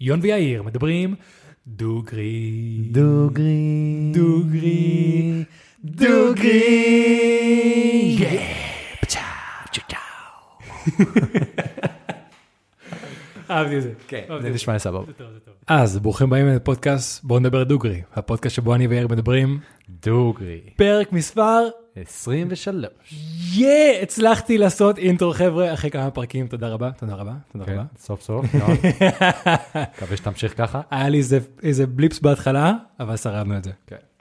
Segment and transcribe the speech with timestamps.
[0.00, 1.14] יון ויאיר מדברים
[1.66, 2.88] דוגרי.
[2.90, 4.10] דוגרי.
[4.12, 5.44] דוגרי.
[5.84, 6.68] דוגרי.
[13.50, 13.92] אהבתי את זה.
[14.08, 15.12] כן, זה נשמע סבבה.
[15.66, 19.58] אז ברוכים הבאים לפודקאסט בואו נדבר דוגרי, הפודקאסט שבו אני ויאיר מדברים.
[20.02, 20.60] דוגרי.
[20.76, 21.68] פרק מספר
[22.02, 22.86] 23.
[23.56, 23.68] יא
[24.02, 27.82] הצלחתי לעשות אינטרו חבר'ה אחרי כמה פרקים תודה רבה תודה רבה תודה כן, רבה.
[27.98, 28.46] סוף סוף.
[28.54, 30.80] מקווה שתמשיך ככה.
[30.90, 31.18] היה לי
[31.62, 33.70] איזה- בליפס בהתחלה אבל שרדנו את זה.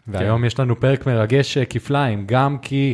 [0.08, 2.94] והיום יש לנו פרק מרגש אה, כפליים, גם כי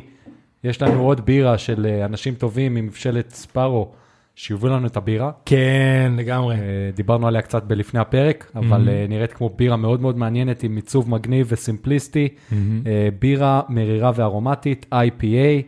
[0.63, 3.91] יש לנו עוד בירה של אה, אנשים טובים ממבשלת ספארו,
[4.36, 5.32] שיובאו לנו את הבירה.
[5.46, 6.55] כן לגמרי.
[6.55, 6.62] אה,
[6.96, 11.09] דיברנו עליה קצת בלפני הפרק, אבל אה, נראית כמו בירה מאוד מאוד מעניינת עם עיצוב
[11.09, 12.28] מגניב וסימפליסטי.
[12.52, 15.64] אה, בירה מרירה וארומטית, IPA,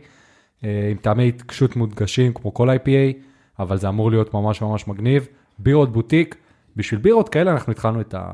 [0.62, 3.16] עם טעמי התקשות מודגשים כמו כל IPA,
[3.58, 5.28] אבל זה אמור להיות ממש ממש מגניב.
[5.58, 6.36] בירות בוטיק,
[6.76, 8.24] בשביל בירות כאלה אנחנו התחלנו את, ה...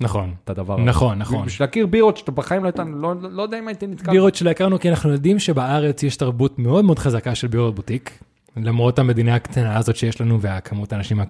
[0.00, 0.34] נכון.
[0.44, 0.82] את הדבר הזה.
[0.84, 1.46] נכון נכון.
[1.46, 4.10] בשביל להכיר בירות שאתה בחיים לא, הייתה- לא, לא יודע אם הייתי נתקל.
[4.12, 8.10] בירות שלא הכרנו כי אנחנו יודעים שבארץ יש תרבות מאוד מאוד חזקה של בירות בוטיק
[8.56, 11.20] למרות המדינה הקטנה הזאת שיש לנו והכמות האנשים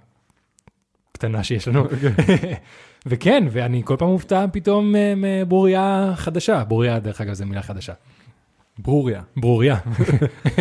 [1.13, 1.85] הקטנה שיש לנו.
[3.07, 7.93] וכן ואני כל פעם מופתע פתאום אה, מברוריה חדשה ברוריה דרך אגב זו מילה חדשה.
[8.79, 9.23] ברוריה.
[9.37, 9.77] ברוריה.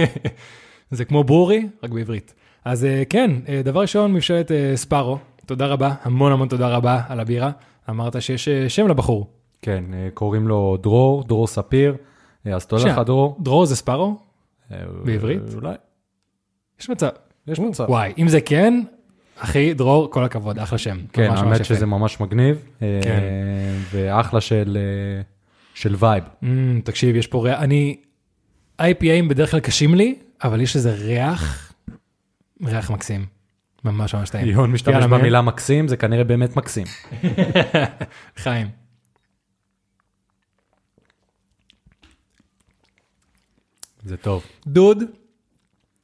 [0.91, 2.33] זה כמו ברורי רק בעברית.
[2.65, 7.19] אז אה, כן אה, דבר ראשון מבשלת ספארו תודה רבה המון המון תודה רבה על
[7.19, 7.51] הבירה
[7.89, 9.27] אמרת שיש שם לבחור.
[9.61, 11.95] כן, קוראים לו דרור, דרור ספיר.
[12.45, 12.85] אז תודה.
[12.85, 13.37] לך דרור.
[13.39, 14.17] דרור זה ספארו?
[15.03, 15.41] בעברית?
[15.55, 15.75] אולי.
[16.79, 17.09] יש מצב.
[17.47, 17.85] יש מצב.
[17.89, 18.81] וואי, אם זה כן,
[19.37, 20.97] אחי, דרור, כל הכבוד, אחלה שם.
[21.13, 21.65] כן, האמת.
[21.65, 22.65] שזה ממש מגניב.
[22.81, 23.19] אה, כן.
[23.91, 25.21] ואחלה של אה,
[25.73, 26.23] של וייב.
[26.43, 27.97] אמ, תקשיב, יש פה ריח, אני,
[28.81, 31.73] IPAים בדרך כלל קשים לי, אבל יש איזה ריח,
[32.65, 33.25] ריח מקסים.
[33.83, 34.47] ממש ממש טעים.
[34.47, 35.05] יון משתמש.
[35.05, 36.85] במילה מקסים, זה כנראה באמת מקסים.
[38.43, 38.67] חיים.
[44.03, 44.43] זה טוב.
[44.67, 45.03] דוד,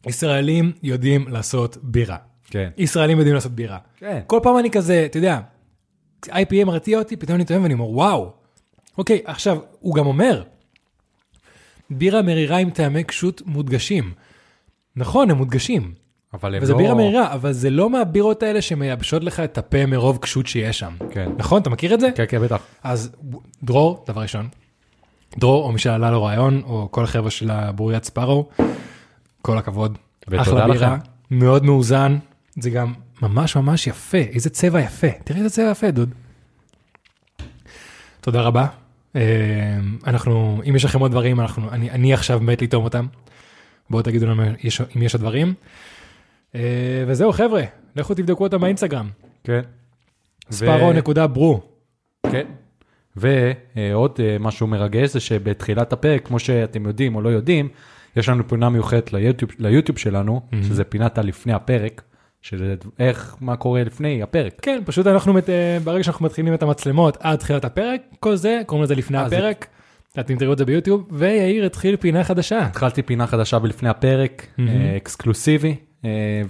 [0.07, 2.17] ישראלים יודעים לעשות בירה.
[2.49, 2.69] כן.
[2.77, 3.77] ישראלים יודעים לעשות בירה.
[3.97, 4.19] כן.
[4.27, 5.39] כל פעם אני כזה, אתה יודע,
[6.25, 8.31] IPA מרתיע אותי, פתאום אני טועם ואני אומר, וואו.
[8.97, 10.43] אוקיי, עכשיו, הוא גם אומר,
[11.89, 14.13] בירה מרירה עם טעמי קשות מודגשים.
[14.95, 15.93] נכון, הם מודגשים,
[16.33, 16.77] אבל הם וזה לא...
[16.77, 20.93] בירה מרירה, אבל זה לא מהבירות האלה שמייבשות לך את הפה מרוב קשות שיש שם.
[21.11, 21.31] כן.
[21.37, 22.09] נכון, אתה מכיר את זה?
[22.15, 22.61] כן, כן, בטח.
[22.83, 23.11] אז
[23.63, 24.47] דרור, דבר ראשון,
[25.37, 28.49] דרור, או מי שעלה לו רעיון, או כל החבר'ה של הבוריית ספארו,
[29.45, 29.97] כל הכבוד.
[30.37, 30.97] אחלה בירה.
[31.31, 32.17] מאוד מאוזן,
[32.59, 36.09] זה גם ממש ממש יפה, איזה צבע יפה, תראה איזה צבע יפה, דוד.
[38.21, 38.67] תודה רבה.
[39.15, 39.21] אה,
[40.07, 43.05] אנחנו, אם יש לכם עוד דברים, אנחנו, אני, אני עכשיו מת לטעום אותם.
[43.89, 45.53] בואו תגידו לנו יש- אם יש עוד דברים.
[46.55, 46.61] אה,
[47.07, 47.63] וזהו חבר'ה,
[47.95, 49.09] לכו תבדקו אותם באינסטגרם,
[49.43, 49.61] כן.
[50.49, 51.61] ו- ספארו נקודה ברו.
[52.31, 52.45] כן.
[53.15, 57.69] ועוד אה, משהו מרגש זה שבתחילת הפרק, כמו שאתם יודעים או לא יודעים,
[58.15, 62.01] יש לנו פינה מיוחדת ליוטיוב, ליוטיוב שלנו, שזה פינת הלפני הפרק,
[62.41, 64.53] של איך, מה קורה לפני הפרק.
[64.61, 68.61] כן, פשוט אנחנו, מת- אה, ברגע שאנחנו מתחילים את המצלמות עד תחילת הפרק, כל זה,
[68.65, 69.67] קוראים לזה לפני אה, זה- הפרק,
[70.19, 72.59] אתם תראו את זה ביוטיוב, ויאיר התחיל פינה חדשה.
[72.65, 75.75] התחלתי פינה חדשה בלפני הפרק, אה, אקסקלוסיבי,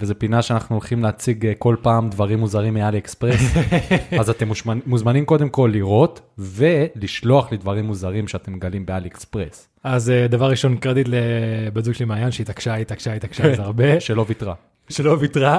[0.00, 3.40] וזו פינה שאנחנו הולכים להציג אה, כל פעם דברים מוזרים מאלי אקספרס.
[4.20, 4.48] אז אתם
[4.86, 10.50] מוזמנים קודם כל לראות ולשלוח לי דברים מוזרים שאתם מגלים באלי אקספרס, אז אה, דבר
[10.50, 14.54] ראשון, קרדיט לבת זוג שלי מעיין, שהתעקשה, התעקשה, התעקשה על זה הרבה, שלא ויתרה.
[14.88, 15.58] שלא ויתרה.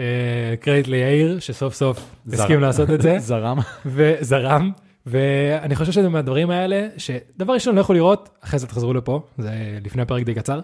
[0.00, 3.58] אה, קרדיט ליאיר, שסוף סוף הסכים לעשות את זה, זרם.
[3.86, 4.70] וזרם.
[5.06, 9.78] ואני חושב שזה מהדברים האלה, שדבר ראשון לא יכול לראות, אחרי זה תחזרו לפה, זה
[9.84, 10.60] לפני הפרק די קצר.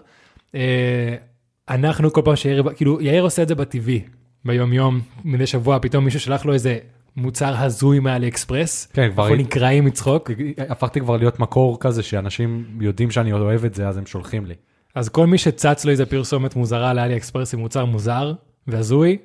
[1.69, 4.01] אנחנו כל פעם שיאיר, כאילו יאיר עושה את זה בטבעי,
[4.45, 6.77] ביום יום, מדי שבוע פתאום מישהו שלח לו איזה
[7.15, 10.31] מוצר הזוי מאלי אקספרס, כן, כבר אנחנו נקרעים מצחוק,
[10.69, 14.53] הפכתי כבר להיות מקור כזה שאנשים יודעים שאני אוהב את זה, אז הם שולחים לי.
[14.95, 18.33] אז כל מי שצץ לו איזה פרסומת מוזרה לאלי אקספרס עם מוצר מוזר
[18.67, 19.17] והזוי,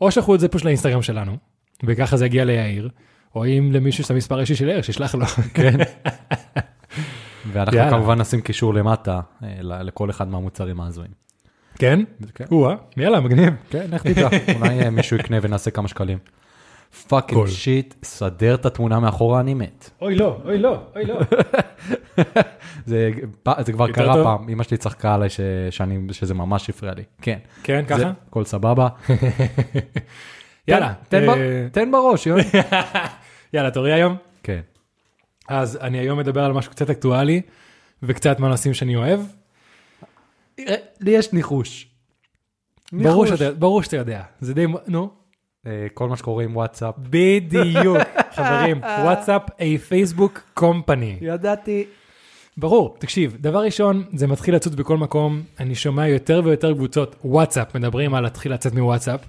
[0.00, 1.36] או שלחו את זה פשוט לאינסטגרם שלנו,
[1.84, 2.88] וככה זה יגיע ליאיר,
[3.34, 5.26] או אם למישהו יש את המספר האישי של יאיר, שישלח לו.
[5.54, 5.76] כן.
[7.52, 7.90] ואנחנו יאללה.
[7.90, 11.10] כמובן נשים קישור למטה אה, לכל אחד מהמוצרים ההזויים.
[11.78, 12.00] כן?
[12.34, 12.44] כן.
[12.50, 13.54] או-אה, יאללה, מגניב.
[13.70, 14.28] כן, לך תדע,
[14.60, 16.18] אולי אה, מישהו יקנה ונעשה כמה שקלים.
[17.08, 17.46] fucking.
[17.46, 19.90] shit, סדר את התמונה מאחורה, אני מת.
[20.02, 21.20] אוי לא, אוי לא, אוי לא.
[22.86, 23.10] זה
[23.60, 24.24] זה כבר קרה טוב?
[24.24, 25.40] פעם, אמא שלי צחקה עליי ש-
[25.70, 27.02] שאני- שזה ממש הפריע לי.
[27.22, 27.38] כן.
[27.62, 28.12] כן, זה- ככה?
[28.28, 28.88] הכל סבבה.
[30.68, 30.92] יאללה.
[31.08, 32.42] תן ב- אה, תן בראש, יוני.
[33.52, 34.16] יאללה, תורי היום.
[34.42, 34.60] כן.
[35.48, 37.40] אז אני היום מדבר על משהו קצת אקטואלי,
[38.02, 39.20] וקצת מהנושאים שאני אוהב.
[41.00, 41.88] לי יש ניחוש.
[42.92, 43.38] ברור ניחוש.
[43.38, 45.10] שאתה, ברור שאתה יודע, זה די, נו,
[45.66, 46.94] אה, כל מה שקורה עם וואטסאפ.
[46.98, 47.98] בדיוק,
[48.36, 51.18] חברים, וואטסאפ a Facebook company.
[51.20, 51.84] ידעתי.
[52.56, 57.74] ברור, תקשיב, דבר ראשון, זה מתחיל לצוץ בכל מקום, אני שומע יותר ויותר קבוצות וואטסאפ
[57.76, 59.20] מדברים על להתחיל לצאת מוואטסאפ,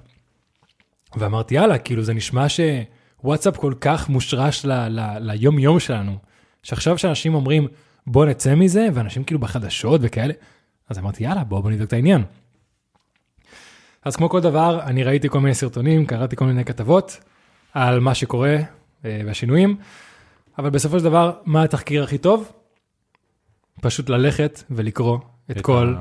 [1.18, 2.50] ואמרתי, יאללה, כאילו זה נשמע
[3.22, 6.18] שוואטסאפ כל כך מושרש ל- ל- ליום יום שלנו,
[6.64, 7.68] שעכשיו שאנשים אומרים,
[8.08, 10.34] בוא נצא מזה, ואנשים כאילו בחדשות וכאלה,
[10.90, 12.24] אז אמרתי, יאללה, בוא, בוא נבדוק את העניין.
[14.06, 17.20] אז כמו כל דבר, אני ראיתי כל מיני סרטונים, קראתי כל מיני כתבות
[17.74, 18.56] על מה שקורה
[19.06, 19.78] אה, והשינויים,
[20.58, 22.52] אבל בסופו של דבר, מה התחקיר הכי טוב?
[23.82, 25.18] פשוט ללכת ולקרוא
[25.52, 25.96] את כל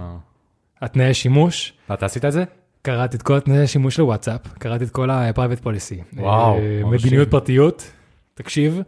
[0.81, 1.73] התנאי שימוש.
[1.93, 2.45] אתה עשית את זה?
[2.83, 6.17] קראתי את כל התנאי השימוש לוואטסאפ, קראתי את כל ה-private policy.
[6.17, 6.91] וואו, מרשים.
[6.91, 7.91] מדיניות פרטיות,
[8.35, 8.81] תקשיב,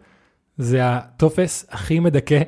[0.59, 2.43] זה הטופס הכי מדכא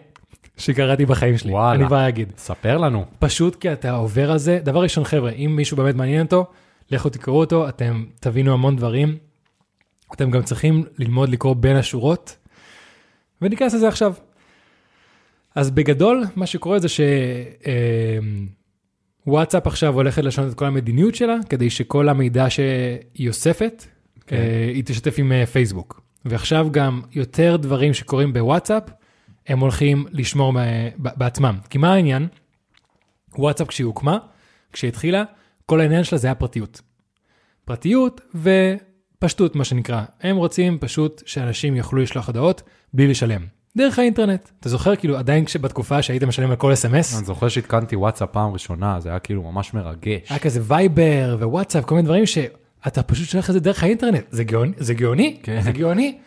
[0.57, 1.53] שקראתי בחיים שלי.
[1.53, 1.81] וואלה.
[1.81, 2.33] אני כבר אגיד.
[2.37, 3.05] ספר לנו.
[3.19, 4.59] פשוט כי אתה עובר על זה.
[4.63, 6.47] דבר ראשון, חבר'ה, אם מישהו באמת מעניין אותו,
[6.91, 9.17] לכו תקראו אותו, אתם תבינו המון דברים.
[10.15, 12.37] אתם גם צריכים ללמוד לקרוא בין השורות,
[13.43, 14.15] וניכנס לזה עכשיו.
[15.55, 16.89] אז בגדול, מה שקורה זה
[19.25, 23.85] שוואטסאפ עכשיו הולכת לשנות את כל המדיניות שלה, כדי שכל המידע שהיא אוספת,
[24.27, 24.37] כן.
[24.37, 26.01] אה, היא תשתף עם אה, פייסבוק.
[26.25, 28.83] ועכשיו גם יותר דברים שקורים בוואטסאפ,
[29.47, 30.53] הם הולכים לשמור
[31.03, 31.59] ב- בעצמם.
[31.71, 32.29] כי מה העניין?
[33.39, 34.19] וואטסאפ כשהיא הוקמה,
[34.73, 35.25] כשהיא התחילה,
[35.67, 36.81] כל העניין שלה זה היה פרטיות.
[37.65, 40.03] פרטיות ופשטות מה שנקרא.
[40.21, 42.63] הם רוצים פשוט שאנשים יוכלו לשלוח הודעות
[42.95, 43.47] בלי לשלם.
[43.77, 44.49] דרך האינטרנט.
[44.61, 48.53] אתה זוכר כאילו עדיין כשבתקופה שהיית משלם על כל אס.אם.אס, אני זוכר שהתקנתי וואטסאפ פעם
[48.53, 50.31] ראשונה, זה היה כאילו ממש מרגש.
[50.31, 54.25] היה כזה וייבר ווואטסאפ, כל מיני דברים שאתה פשוט שולח את זה דרך האינטרנט.
[54.31, 55.61] זה גאוני, זה גאוני, כן.
[55.63, 56.19] זה גאוני.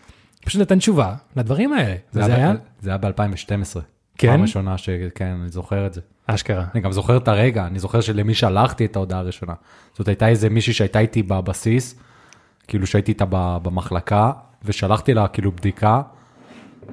[0.45, 1.95] פשוט נתן תשובה לדברים האלה.
[2.11, 3.79] זה היה ב- זה היה ב-2012.
[4.17, 4.27] כן?
[4.27, 6.01] פעם ראשונה שכן, אני זוכר את זה.
[6.27, 6.65] אשכרה.
[6.75, 9.53] אני גם זוכר את הרגע, אני זוכר שלמי שלחתי את ההודעה הראשונה.
[9.97, 11.95] זאת הייתה איזה מישהי שהייתה איתי בבסיס,
[12.67, 14.31] כאילו שהייתי איתה ב- במחלקה,
[14.65, 16.01] ושלחתי לה כאילו בדיקה,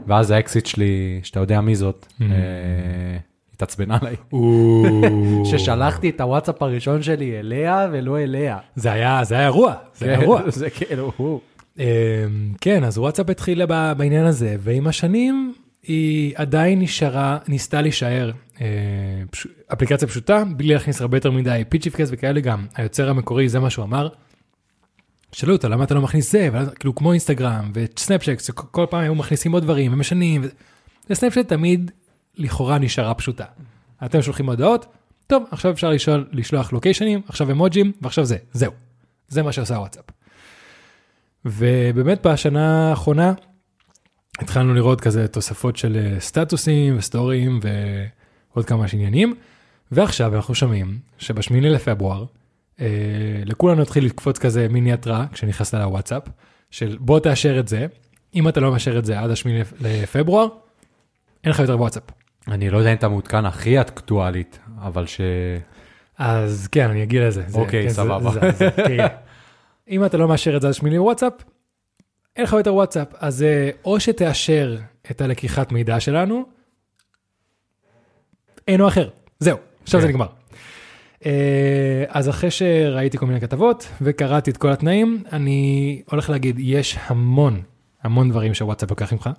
[0.06, 2.22] ואז האקסית שלי, שאתה יודע מי זאת, Mm.
[2.22, 3.16] אה,
[3.54, 4.16] התעצבנה עליי.
[5.50, 8.58] ששלחתי את הוואטסאפ הראשון שלי אליה ולא אליה.
[8.76, 10.42] זה היה, זה היה אירוע, זה היה אירוע.
[10.50, 11.40] זה כאילו, הוא.
[11.78, 11.84] אמ,
[12.60, 18.66] כן, אז וואטסאפ התחילה בעניין הזה, ועם השנים היא עדיין נשארה, ניסתה להישאר אה.
[19.72, 22.66] אפליקציה פשוטה, בלי להכניס הרבה יותר מדי פיצ'יפקעס וכאלה גם.
[22.76, 24.08] היוצר המקורי, זה מה שהוא אמר.
[25.32, 26.48] שאלו אותו, למה אתה לא מכניס זה?
[26.78, 30.42] כאילו כמו אינסטגרם וסנאפצ'ט, כל פעם היו מכניסים עוד דברים ומשנים.
[30.44, 30.48] ו-
[31.10, 31.90] וסנאפצ'ט תמיד
[32.36, 33.44] לכאורה נשארה פשוטה.
[34.04, 34.86] אתם שולחים הודעות,
[35.26, 38.72] טוב, עכשיו אפשר לשאול, לשלוח לוקיישנים, עכשיו אמוג'ים, ועכשיו זה, זהו.
[39.28, 40.04] זה מה שעושה וואטסאפ.
[41.44, 43.32] ובאמת בשנה האחרונה
[44.38, 47.60] התחלנו לראות כזה תוספות של אה, סטטוסים וסטוריים
[48.52, 49.34] ועוד כמה עניינים,
[49.92, 52.24] ועכשיו אנחנו שומעים שבשמיני לפברואר
[53.46, 56.22] לכולנו התחיל לקפוץ כזה מיני התראה כשנכנסת לוואטסאפ,
[56.70, 57.86] של בוא תאשר את זה,
[58.34, 60.46] אם אתה לא מאשר את זה עד השמיני לפ- לפברואר,
[61.44, 62.02] אין לך יותר וואטסאפ.
[62.48, 65.20] אני לא יודע אם אתה מעודכן הכי אקטואלית, אבל ש...
[66.18, 67.42] אז כן, אני אגיע לזה.
[67.46, 68.30] זה- אוקיי, כן, זה- סבבה.
[68.30, 69.06] זה- זה- תראה,
[69.90, 71.32] אם אתה לא מאשר את זה עד שמיני וואטסאפ,
[72.36, 73.08] אין לך יותר וואטסאפ.
[73.18, 74.76] אז אה, או שתאשר
[75.10, 76.44] את הלקיחת מידע שלנו,
[78.68, 79.08] אין או אחר.
[79.38, 80.12] זהו, עכשיו זה כן.
[80.12, 80.26] נגמר.
[81.26, 86.98] אה, אז אחרי שראיתי כל מיני כתבות וקראתי את כל התנאים, אני הולך להגיד, יש
[87.06, 87.62] המון,
[88.02, 89.30] המון דברים שוואטסאפ לוקח ממך,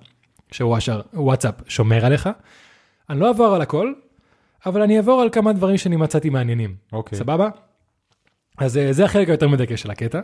[0.50, 2.28] שוואטסאפ שומר עליך.
[3.10, 3.92] אני לא אעבור על הכל,
[4.66, 6.74] אבל אני אעבור על כמה דברים שאני מצאתי מעניינים.
[6.92, 7.18] אוקיי.
[7.18, 7.48] סבבה?
[8.58, 10.20] אז אה, זה החלק היותר מדכא של הקטע.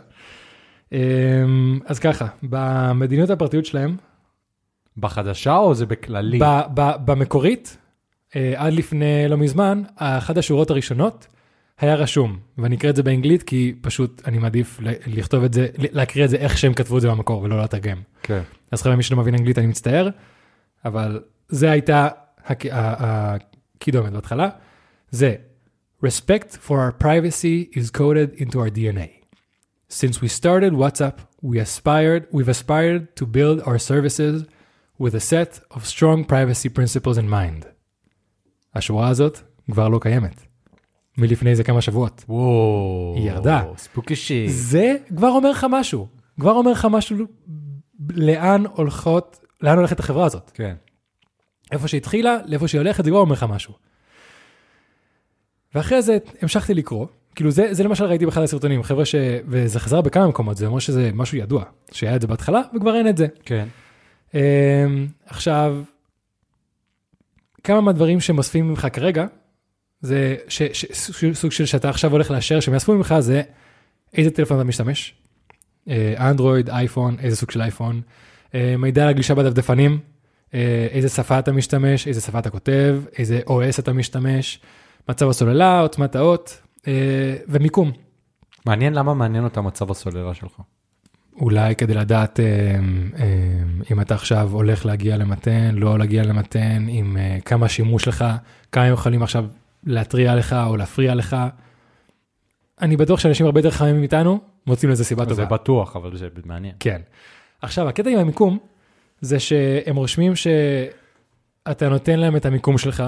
[0.91, 3.97] אמ, אז ככה, במדיניות הפרטיות שלהם,
[4.97, 6.39] בחדשה או זה בכללי?
[6.39, 7.77] ב- ב- במקורית,
[8.35, 11.27] אה, עד לפני לא מזמן, אחת השורות הראשונות
[11.81, 16.25] היה רשום, ואני אקרא את זה באנגלית כי פשוט אני מעדיף לכתוב את זה, להקריא
[16.25, 18.01] את זה איך שהם כתבו את זה במקור ולא לתרגם.
[18.23, 18.41] כן.
[18.71, 20.09] אז חבר'ה, מי שלא מבין אנגלית אני מצטער,
[20.85, 22.07] אבל זה הייתה
[22.45, 24.49] הקידומת בהתחלה,
[25.09, 25.35] זה
[26.03, 29.09] Respect for our privacy is coded into our DNA.
[29.87, 34.45] Since we started WhatsApp, we aspired, we've aspired to build our services
[34.97, 37.65] with a set of strong privacy principles in mind.
[38.75, 39.39] השורה הזאת
[39.71, 40.50] כבר לא קיימת.
[41.17, 42.25] מלפני זה כמה שבועות.
[42.29, 43.13] וואו.
[43.17, 43.63] היא ירדה.
[43.77, 44.49] ספוקי שיט.
[44.53, 46.07] זה כבר אומר לך משהו.
[46.39, 47.17] כבר אומר לך משהו
[48.09, 50.51] לאן הולכות, לאן הולכת החברה הזאת.
[50.53, 50.75] כן.
[51.71, 53.73] איפה שהתחילה, לאיפה שהיא הולכת, זה כבר אומר לך משהו.
[55.75, 59.15] ואחרי זה המשכתי לקרוא, כאילו זה, זה למשל ראיתי באחד הסרטונים, חבר'ה ש...
[59.47, 63.07] וזה חזר בכמה מקומות, זה אומר שזה משהו ידוע, שהיה את זה בהתחלה וכבר אין
[63.07, 63.27] את זה.
[63.45, 63.67] כן.
[64.31, 64.35] Um,
[65.25, 65.83] עכשיו,
[67.63, 69.25] כמה מהדברים שהם אוספים ממך כרגע,
[70.01, 73.41] זה ש, ש, ש, סוג של שאתה עכשיו הולך לאשר שהם יאספו ממך זה
[74.13, 75.13] איזה טלפון אתה משתמש,
[76.17, 78.01] אנדרואיד, אייפון, איזה סוג של אייפון,
[78.55, 79.99] אה, מידע על הגלישה בדפדפנים,
[80.53, 84.59] אה, איזה שפה אתה משתמש, איזה שפה אתה כותב, איזה OS אתה משתמש,
[85.09, 87.91] מצב הסוללה, עוצמת האות אה, ומיקום.
[88.65, 90.61] מעניין למה מעניין אותה מצב הסוללה שלך.
[91.35, 92.45] אולי כדי לדעת אה,
[93.19, 98.25] אה, אם אתה עכשיו הולך להגיע למתן, לא להגיע למתן, עם אה, כמה שימוש לך,
[98.71, 99.45] כמה הם יכולים עכשיו
[99.83, 101.37] להתריע לך או להפריע לך.
[102.81, 105.35] אני בטוח שאנשים הרבה יותר חכמים מאיתנו מוצאים לזה סיבה טובה.
[105.35, 106.75] זה בטוח, אבל זה מעניין.
[106.79, 107.01] כן.
[107.61, 108.59] עכשיו, הקטע עם המיקום,
[109.21, 113.03] זה שהם רושמים שאתה נותן להם את המיקום שלך,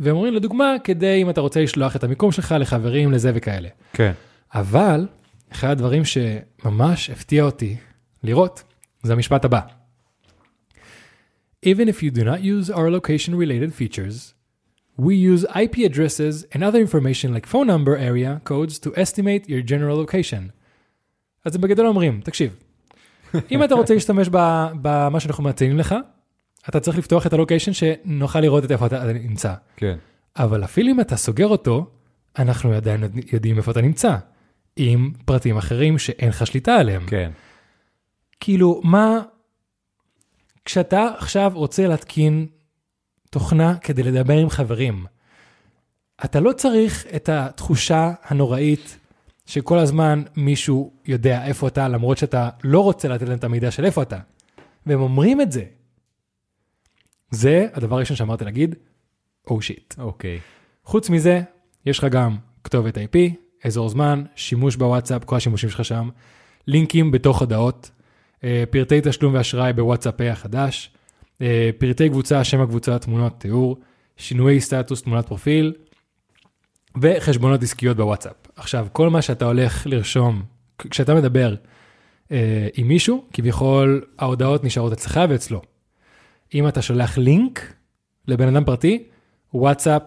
[0.00, 3.68] והם אומרים, לדוגמה, כדי אם אתה רוצה לשלוח את המיקום שלך לחברים, לזה וכאלה.
[3.92, 4.12] כן.
[4.54, 5.06] אבל,
[5.52, 7.76] אחד הדברים שממש הפתיע אותי
[8.22, 8.62] לראות,
[9.02, 9.60] זה המשפט הבא.
[11.66, 14.33] Even if you do not use our location related features,
[14.98, 19.62] we use IP addresses and other information like phone number area codes to estimate your
[19.70, 20.50] general location.
[21.44, 22.56] אז הם בגדול אומרים, תקשיב,
[23.50, 24.28] אם אתה רוצה להשתמש
[24.82, 25.94] במה שאנחנו מציינים לך,
[26.68, 29.54] אתה צריך לפתוח את הלוקיישן שנוכל לראות את איפה אתה נמצא.
[29.76, 29.96] כן.
[30.36, 31.90] אבל אפילו אם אתה סוגר אותו,
[32.38, 34.16] אנחנו עדיין יודעים איפה אתה נמצא,
[34.76, 37.06] עם פרטים אחרים שאין לך שליטה עליהם.
[37.06, 37.30] כן.
[38.40, 39.22] כאילו, מה...
[40.64, 42.46] כשאתה עכשיו רוצה להתקין
[43.34, 45.06] תוכנה כדי לדבר עם חברים,
[46.24, 48.98] אתה לא צריך את התחושה הנוראית
[49.46, 53.84] שכל הזמן מישהו יודע איפה אתה, למרות שאתה לא רוצה לתת להם את המידע של
[53.84, 54.18] איפה אתה.
[54.86, 55.64] והם אומרים את זה.
[57.30, 58.74] זה הדבר הראשון שאמרתי להגיד,
[59.46, 59.94] או oh שיט.
[59.98, 60.40] אוקיי.
[60.84, 61.42] חוץ מזה,
[61.86, 63.16] יש לך גם כתובת IP,
[63.64, 66.08] אזור זמן, שימוש בוואטסאפ, כל השימושים שלך שם,
[66.66, 67.90] לינקים בתוך הודעות,
[68.44, 70.90] אה, פרטי תשלום ואשראי בוואטסאפ החדש,
[71.78, 73.76] פרטי קבוצה, שם הקבוצה, תמונות, תיאור,
[74.16, 75.72] שינויי סטטוס, תמונת פרופיל,
[77.02, 78.36] וחשבונות עסקיות בוואטסאפ.
[78.56, 80.42] עכשיו, כל מה שאתה הולך לרשום,
[80.78, 81.54] כשאתה מדבר
[82.32, 85.62] אה, עם מישהו, כביכול ההודעות נשארות אצלך ואצלו.
[86.54, 87.74] אם אתה שולח לינק
[88.28, 89.04] לבן אדם פרטי,
[89.54, 90.02] וואטסאפ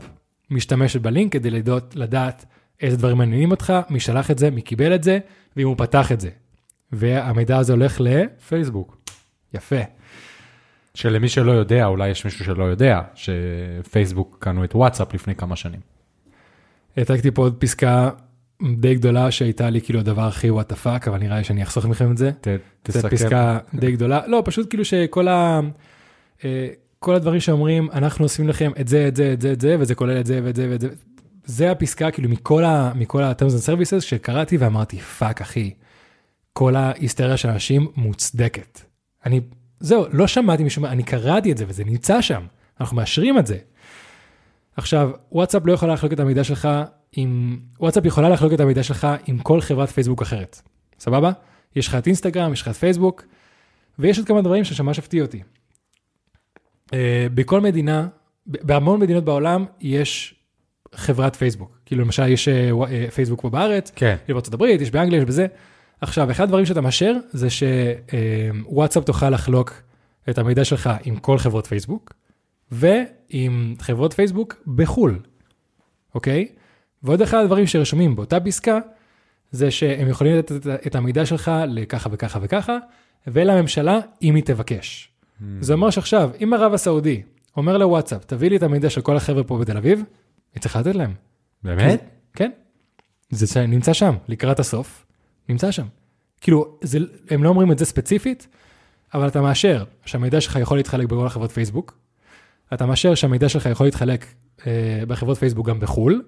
[0.49, 2.45] משתמשת בלינק כדי לדעת, לדעת
[2.81, 5.19] איזה דברים מעניינים אותך, מי שלח את זה, מי קיבל את זה,
[5.57, 6.29] ואם הוא פתח את זה.
[6.91, 8.07] והמידע הזה הולך ל...
[8.47, 8.97] פייסבוק.
[9.53, 9.81] יפה.
[10.97, 15.79] שלמי שלא יודע, אולי יש מישהו שלא יודע, שפייסבוק קנו את וואטסאפ לפני כמה שנים.
[16.97, 18.09] העתקתי פה עוד פסקה
[18.77, 21.85] די גדולה שהייתה לי כאילו הדבר הכי what the fuck, אבל נראה לי שאני אחסוך
[21.85, 22.31] מכם את זה.
[22.31, 23.09] ת, זו תסכם.
[23.09, 24.27] פסקה די גדולה.
[24.27, 25.59] לא, פשוט כאילו שכל ה...
[26.45, 26.67] אה,
[26.99, 29.95] כל הדברים שאומרים, אנחנו עושים לכם את זה, את זה, את זה, את זה, וזה
[29.95, 30.89] כולל את זה ואת זה ואת זה.
[31.45, 32.91] זה הפסקה כאילו מכל ה...
[32.95, 35.73] מכל ה-terms and services שקראתי ואמרתי, fuck אחי,
[36.53, 38.81] כל ההיסטריה של אנשים מוצדקת.
[39.25, 39.41] אני,
[39.79, 42.45] זהו, לא שמעתי מישהו, אני קראתי את זה וזה נמצא שם,
[42.79, 43.57] אנחנו מאשרים את זה.
[44.77, 46.69] עכשיו, וואטסאפ לא יכולה לחלוק את המידע שלך
[47.11, 50.61] עם, וואטסאפ יכולה לחלוק את המידע שלך עם כל חברת פייסבוק אחרת,
[50.99, 51.31] סבבה?
[51.75, 53.23] יש לך את אינסטגרם, יש לך את פייסבוק,
[53.99, 55.41] ויש עוד כמה דברים שממש הפתיעו אותי.
[56.85, 56.93] Uh,
[57.33, 58.07] בכל מדינה,
[58.47, 60.35] בהמון מדינות בעולם יש
[60.95, 61.79] חברת פייסבוק.
[61.85, 64.15] כאילו למשל יש ווא- uh, פייסבוק פה בארץ, כן.
[64.25, 65.47] יש בארצות הברית, יש באנגליה, יש בזה.
[66.01, 69.73] עכשיו, אחד הדברים שאתה מאשר זה שוואטסאפ תוכל לחלוק
[70.29, 72.13] את המידע שלך עם כל חברות פייסבוק,
[72.71, 75.19] ועם חברות פייסבוק בחו"ל,
[76.15, 76.47] אוקיי?
[77.03, 78.79] ועוד אחד הדברים שרשומים באותה פסקה,
[79.51, 82.77] זה שהם יכולים לתת את- המידע שלך לככה וככה וככה,
[83.27, 85.11] ולממשלה אם היא תבקש.
[85.61, 87.21] זה אומר שעכשיו, אם ערב הסעודי
[87.57, 90.03] אומר לוואטסאפ, תביא לי את המידע של כל החבר'ה פה בתל אביב,
[90.55, 91.13] היא צריכה לתת להם.
[91.63, 92.03] באמת?
[92.33, 92.51] כן.
[93.29, 95.05] זה ש- נמצא שם, לקראת הסוף,
[95.49, 95.85] נמצא שם.
[96.41, 96.99] כאילו, זה,
[97.29, 98.47] הם לא אומרים את זה ספציפית,
[99.13, 101.97] אבל אתה מאשר שהמידע שלך יכול להתחלק בכל החברות פייסבוק,
[102.73, 104.25] אתה מאשר שהמידע שלך יכול להתחלק
[104.67, 106.23] אה, בחברות פייסבוק גם בחו"ל,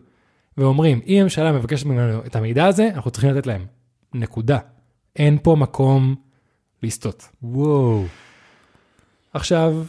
[0.58, 3.66] ואומרים, אם הממשלה מבקשת ממנו את המידע הזה, אנחנו צריכים לתת להם.
[4.14, 4.58] נקודה.
[5.16, 6.16] אין פה מקום
[6.84, 7.28] לסטות.
[7.44, 8.06] וואו.
[9.34, 9.86] עכשיו,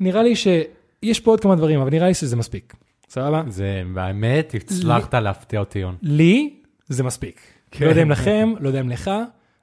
[0.00, 2.74] נראה לי שיש פה עוד כמה דברים, אבל נראה לי שזה מספיק.
[3.08, 3.42] סבבה?
[3.48, 5.96] זה באמת, הצלחת להפתיע אותי, יון.
[6.02, 7.40] לי זה מספיק.
[7.70, 7.84] כן.
[7.84, 9.10] לא יודע אם לכם, לא יודע אם לך,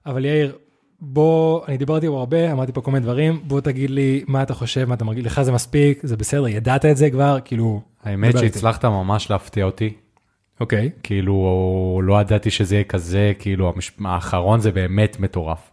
[0.06, 0.58] אבל יאיר,
[1.02, 4.54] בוא, אני דיברתי פה הרבה, אמרתי פה כל מיני דברים, בוא תגיד לי מה אתה
[4.54, 7.82] חושב, מה אתה מרגיש, לך זה מספיק, זה בסדר, ידעת את זה כבר, כאילו...
[8.04, 8.54] האמת דבר איתי.
[8.54, 9.94] שהצלחת ממש להפתיע אותי.
[10.60, 10.90] אוקיי.
[11.04, 13.92] כאילו, לא ידעתי שזה יהיה כזה, כאילו, המש...
[14.06, 15.72] האחרון זה באמת מטורף.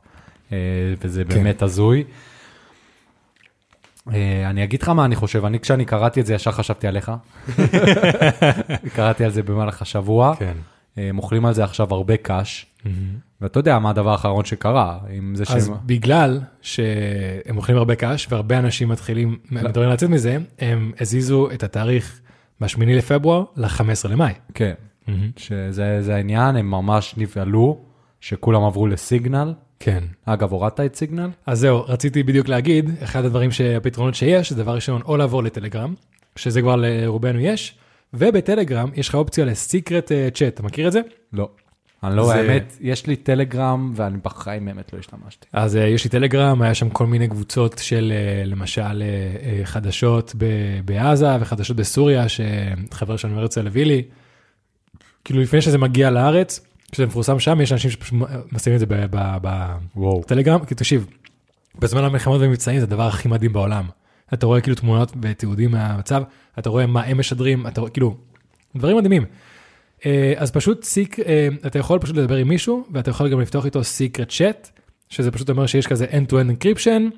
[0.53, 0.59] אה,
[1.01, 1.35] וזה כן.
[1.35, 2.05] באמת הזוי.
[4.13, 7.13] אה, אני אגיד לך מה אני חושב, אני כשאני קראתי את זה ישר חשבתי עליך.
[8.97, 10.35] קראתי על זה במהלך השבוע.
[10.39, 10.55] כן.
[10.99, 12.67] אה, הם אוכלים על זה עכשיו הרבה קאש,
[13.41, 15.75] ואתה יודע מה הדבר האחרון שקרה, עם זה אז שהם...
[15.87, 19.63] בגלל שהם אוכלים הרבה קש, והרבה אנשים מתחילים, לא.
[19.63, 22.21] מדברים לצאת מזה, הם הזיזו את התאריך
[22.61, 24.33] מה-8 לפברואר ל-15 למאי.
[24.55, 24.75] כן,
[25.37, 27.85] שזה זה העניין, הם ממש נבהלו,
[28.21, 30.05] שכולם עברו לסיגנל, כן.
[30.25, 31.31] אגב, הורדת את סיגנל?
[31.47, 35.95] אז זהו, רציתי בדיוק להגיד, אחד הדברים שהפתרונות שיש, זה דבר ראשון, או לעבור לטלגרם,
[36.37, 37.75] שזה כבר לרובנו יש,
[38.15, 41.01] ובטלגרם יש לך אופציה לסיקרט צ'אט, אתה מכיר את זה?
[41.33, 41.49] לא.
[42.05, 45.47] אני לא, זה- האמת, יש לי טלגרם ואני בחיים באמת לא השתמשתי.
[45.53, 49.03] אז uh, יש לי טלגרם, היה שם כל מיני קבוצות של uh, למשל
[49.65, 50.35] חדשות
[50.85, 54.03] בעזה וחדשות בסוריה, שחבר שלנו הרצל הביא לי.
[55.25, 56.61] כאילו לפני שזה מגיע לארץ,
[56.93, 58.19] כשזה מפורסם שם, יש אנשים שפשוט
[58.53, 58.87] משימים את זה.
[60.01, 61.07] בטלגרם, כי תקשיב,
[61.79, 63.85] בזמן המלחמות והמבצעים זה הדבר הכי מדהים בעולם.
[64.35, 66.23] אתה רואה כאילו תמונות ותיעודים מהמצב,
[66.59, 68.17] אתה רואה מה הם משדרים, אתה רואה כאילו,
[68.77, 69.25] דברים מדהימים.
[70.07, 73.65] אה, אז פשוט סיק, אה, אתה יכול פשוט לדבר עם מישהו, ואתה יכול גם לפתוח
[73.65, 74.71] איתו סיקרט צ'אט,
[75.09, 77.17] שזה פשוט אומר שיש כזה end-to-end encryption,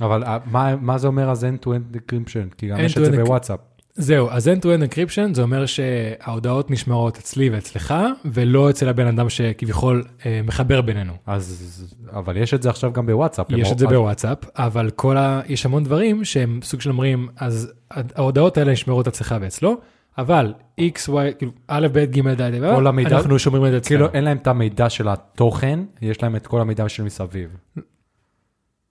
[0.00, 2.54] אבל אה, מה, מה זה אומר אז end-to-end encryption?
[2.58, 3.60] כי גם יש את זה בוואטסאפ.
[3.96, 10.04] זהו, אז end-to-end encryption זה אומר שההודעות נשמרות אצלי ואצלך, ולא אצל הבן אדם שכביכול
[10.26, 11.12] אה, מחבר בינינו.
[11.26, 13.46] אז, אבל יש את זה עכשיו גם בוואטסאפ.
[13.50, 15.40] יש את זה בוואטסאפ, אבל כל ה...
[15.46, 19.76] יש המון דברים שהם סוג של אומרים, אז ההודעות האלה נשמרות אצלך ואצלו,
[20.18, 23.76] אבל x, y, כאילו א', ב', ג', ד', ד', כל המידע- אנחנו שומרים את זה
[23.76, 23.98] אצלנו.
[24.00, 27.56] כאילו אין להם את המידע של התוכן, יש להם את כל המידע של מסביב.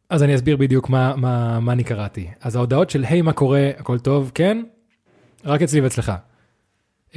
[0.10, 2.27] אז אני אסביר בדיוק מה, מה, מה אני קראתי.
[2.41, 4.63] אז ההודעות של היי, מה קורה, הכל טוב, כן,
[5.44, 6.12] רק אצלי ואצלך.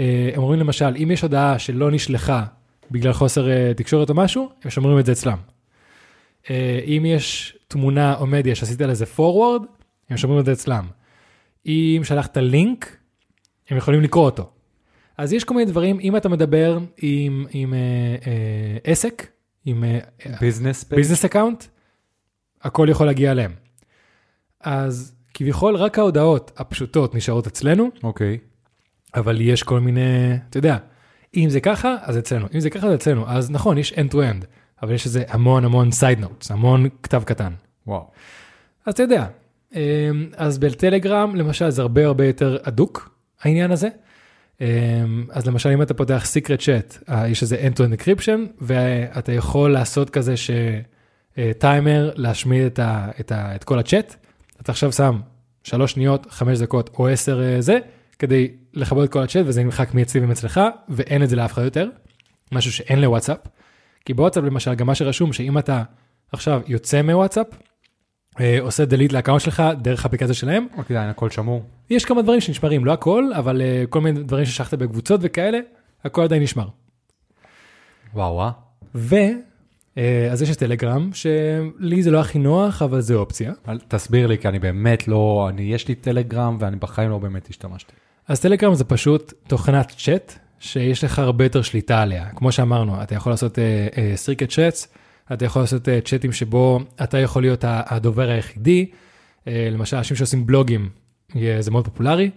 [0.00, 2.45] אה, הם אומרים למשל, אם יש הודעה שלא נשלחה
[2.90, 5.38] בגלל חוסר אה, תקשורת או משהו, הם שומרים את זה אצלם.
[6.50, 9.66] אה, אם יש תמונה או מדיה שעשית לזה forward,
[10.11, 10.87] הם שומרים את זה אצלם.
[11.66, 12.97] אם שלחת לינק,
[13.68, 14.50] הם יכולים לקרוא אותו.
[15.18, 17.78] אז יש כל מיני דברים, אם אתה מדבר עם, עם אה,
[18.26, 19.26] אה, עסק,
[19.64, 19.85] עם?
[20.90, 21.64] business account,
[22.62, 23.52] הכל יכול להגיע אליהם.
[24.61, 28.38] אז כביכול רק ההודעות הפשוטות נשארות אצלנו, אוקיי.
[29.14, 30.76] אבל יש כל מיני, אתה יודע,
[31.36, 33.28] אם זה ככה, אז אצלנו, אם זה ככה, אז אצלנו.
[33.28, 34.46] אז נכון, יש end to end,
[34.82, 37.52] אבל יש איזה המון המון side notes, המון כתב קטן.
[37.86, 38.10] וואו.
[38.86, 39.26] אז אתה יודע,
[39.74, 39.80] אמ,
[40.36, 43.10] אז בטלגרם למשל זה הרבה הרבה יותר הדוק
[43.42, 43.88] העניין הזה.
[44.60, 44.66] אמ,
[45.30, 50.10] אז למשל אם אתה פותח secret chat, אה, יש איזה end-to-end encryption, ואתה יכול לעשות
[50.10, 54.16] כזה שטיימר להשמיד את, ה, את, ה, את כל הצ'אט,
[54.60, 55.21] אתה עכשיו שם
[55.64, 57.78] שלוש שניות, חמש דקות או עשר אה, זה,
[58.19, 61.88] כדי לכבות את כל הצ'אט וזה נמחק מאצלי ומצלך, ואין את זה לאף אחד יותר,
[62.52, 63.38] משהו שאין לוואטסאפ.
[64.04, 65.82] כי בוואטסאפ למשל גם מה שרשום שאם אתה
[66.32, 67.47] עכשיו יוצא מוואטסאפ,
[68.40, 71.62] אה, עושה delete ל account שלך דרך אפליקציה שלהם, אוקיי, עדיין הכל שמור.
[71.90, 75.58] יש כמה דברים שנשמרים, לא הכל, אבל אה, כל מיני דברים ששלחת בקבוצות וכאלה,
[76.04, 76.69] הכל עדיין נשמר.
[78.14, 78.50] וואו, אה?
[79.99, 83.52] אה, אז יש את טלגרם, שלי זה לא הכי נוח, אבל זה אופציה.
[83.89, 87.93] תסביר לי, כי אני באמת לא, אני, יש לי טלגרם ואני בחיים לא באמת השתמשתי.
[88.28, 92.28] אז טלגרם זה פשוט תוכנת צ'אט, שיש לך הרבה יותר שליטה עליה.
[92.37, 93.59] כמו שאמרנו, אתה יכול לעשות
[94.15, 94.89] סריקט צ'אטס,
[95.32, 98.87] אתה יכול לעשות אה, צ'אטים שבו אתה יכול להיות הדובר היחידי.
[99.49, 100.89] אה, למשל, אנשים שעושים בלוגים,
[101.37, 102.30] אה, זה מאוד פופולרי.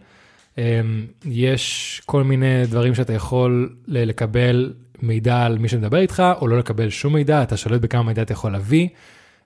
[0.57, 0.81] אה,
[1.25, 6.89] יש כל מיני דברים שאתה יכול לקבל מידע על מי שמדבר איתך, או לא לקבל
[6.89, 8.87] שום מידע, אתה שולט בכמה מידע אתה יכול להביא.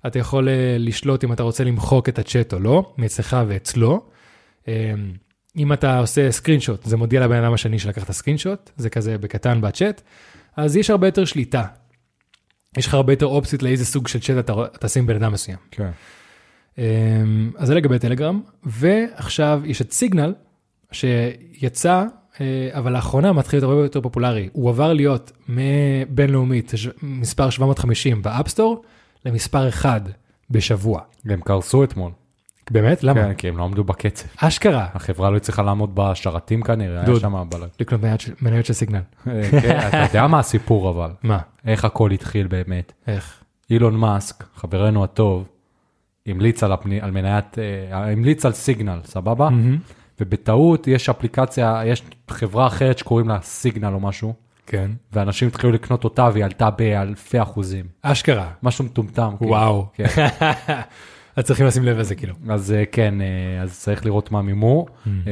[0.08, 4.06] אתה יכול אה, לשלוט אם אתה רוצה למחוק את הצ'אט או לא, מאצלך ואצלו.
[4.68, 4.94] אה,
[5.58, 8.90] אם אתה עושה סקרין שוט, זה מודיע לבן אדם השני שלקח את הסקרין שוט, זה
[8.90, 10.02] כזה בקטן בצ'אט,
[10.58, 11.64] אז יש הרבה יותר שליטה.
[12.78, 15.32] יש לך הרבה יותר אופציות לאיזה סוג של צ'אט אתה, אתה עושה עם בן אדם
[15.32, 15.58] מסוים.
[15.72, 15.90] כן.
[16.78, 20.34] אמ, אז זה לגבי טלגרם, ועכשיו יש את סיגנל,
[20.92, 22.04] שיצא,
[22.72, 24.50] אבל לאחרונה מתחיל להיות הרבה יותר פופולרי.
[24.54, 26.72] הוא עבר להיות מבינלאומית,
[27.04, 28.84] מספר 750 ב App Store,
[29.26, 30.02] למספר 1
[30.50, 31.02] בשבוע.
[31.26, 32.12] הם קרסו אתמול.
[32.72, 33.04] באמת?
[33.04, 33.22] למה?
[33.22, 34.28] כן, כי הם לא עמדו בקצב.
[34.38, 37.20] אשכרה, החברה לא הצליחה לעמוד בשרתים כנראה, היה.
[37.20, 37.68] שם בלגן.
[37.80, 38.02] לקנות
[38.42, 39.00] מניות של- סיגנל.
[39.28, 41.40] אה, כן, אתה יודע מה הסיפור אבל, מה?
[41.66, 42.94] איך הכל התחיל באמת.
[43.08, 43.44] איך?
[43.70, 45.48] אילון מאסק, חברנו הטוב,
[46.28, 49.50] המליץ על, הפני, על מניית, אה, המליץ על סיגנל, סבבה?
[49.50, 49.78] מהמם.
[50.20, 54.34] ובטעות יש אפליקציה, יש חברה אחרת שקוראים לה סיגנל או משהו,
[54.68, 54.92] כן.
[55.14, 57.86] ואנשים התחילו לקנות אותה והיא עלתה באלפי אחוזים.
[58.02, 58.52] אשכרה.
[58.64, 59.34] משהו מטומטם.
[59.38, 59.52] כאילו.
[59.52, 59.88] וואו.
[59.94, 60.06] כן.
[61.36, 62.34] אז צריכים לשים לב לזה כאילו.
[62.50, 64.86] אז אה, כן, אה, אז צריך לראות מה מימו.
[64.86, 65.10] Mm.
[65.28, 65.32] אה,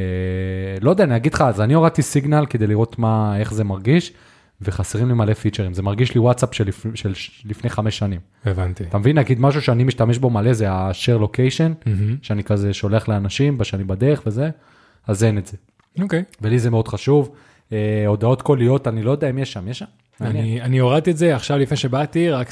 [0.81, 4.13] לא יודע, אני אגיד לך, אז אני הורדתי סיגנל כדי לראות מה, איך זה מרגיש,
[4.61, 5.73] וחסרים לי מלא פיצ'רים.
[5.73, 8.19] זה מרגיש לי וואטסאפ של, של ש- לפני חמש שנים.
[8.45, 8.83] הבנתי.
[8.83, 12.15] אתה מבין, נגיד משהו שאני משתמש בו מלא זה ה-share location, מהמם.
[12.21, 14.49] שאני כזה שולח לאנשים שאני בדרך וזה,
[15.07, 15.57] אז אין את זה.
[16.01, 16.23] אוקיי.
[16.41, 17.29] ולי זה מאוד חשוב.
[17.73, 19.85] אה, הודעות קוליות, אני לא יודע אם יש שם, יש שם?
[20.21, 22.47] אני אני הורדתי את זה עכשיו לפני שבאתי, רק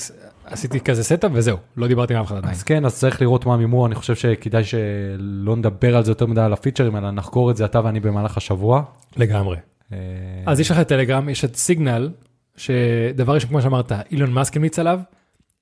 [0.46, 2.54] עשיתי כזה setup וזהו, לא דיברתי עם אף אחד עדיין.
[2.54, 6.26] אז כן, אז צריך לראות מה מימו, אני חושב שכדאי שלא נדבר על זה יותר
[6.26, 8.82] מדי על הפיצ'רים, אלא נחקור את זה אתה ואני במהלך השבוע.
[9.18, 9.58] לגמרי.
[9.94, 9.98] אה,
[10.46, 12.10] אז יש לך טלגרם, יש את סיגנל,
[12.58, 15.00] שדבר ראשון, כמו שאמרת, אילון מאסק המליץ עליו,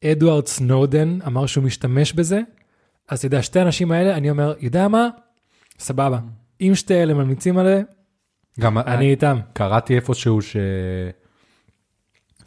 [0.05, 2.41] אדוארד סנודן אמר שהוא משתמש בזה,
[3.09, 5.07] אז אתה יודע, שתי האנשים האלה, אני אומר, יודע מה?
[5.79, 6.19] סבבה.
[6.61, 7.81] אם שתי אלה ממליצים על זה,
[8.59, 9.39] גם אני איתם.
[9.53, 10.57] קראתי איפשהו ש...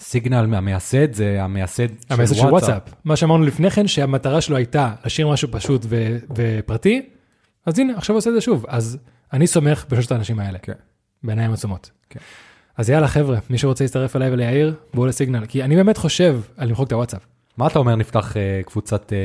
[0.00, 2.82] סיגנל המייסד זה המייסד המסר של וואטסאפ.
[3.04, 7.08] מה שאמרנו לפני כן, שהמטרה שלו הייתה להשאיר משהו פשוט ו- ופרטי,
[7.66, 8.64] אז הנה, עכשיו הוא עושה את זה שוב.
[8.68, 8.98] אז
[9.32, 10.72] אני סומך בשלושת האנשים האלה, כן.
[11.22, 11.90] בעיניים עצומות.
[12.10, 12.20] כן.
[12.76, 16.68] אז יאללה חבר'ה, מי שרוצה להצטרף אליי וליאיר, בואו לסיגנל, כי אני באמת חושב על
[16.68, 17.26] למחוק את הוואטסאפ.
[17.56, 19.18] מה אתה אומר נפתח אה, קבוצת אה,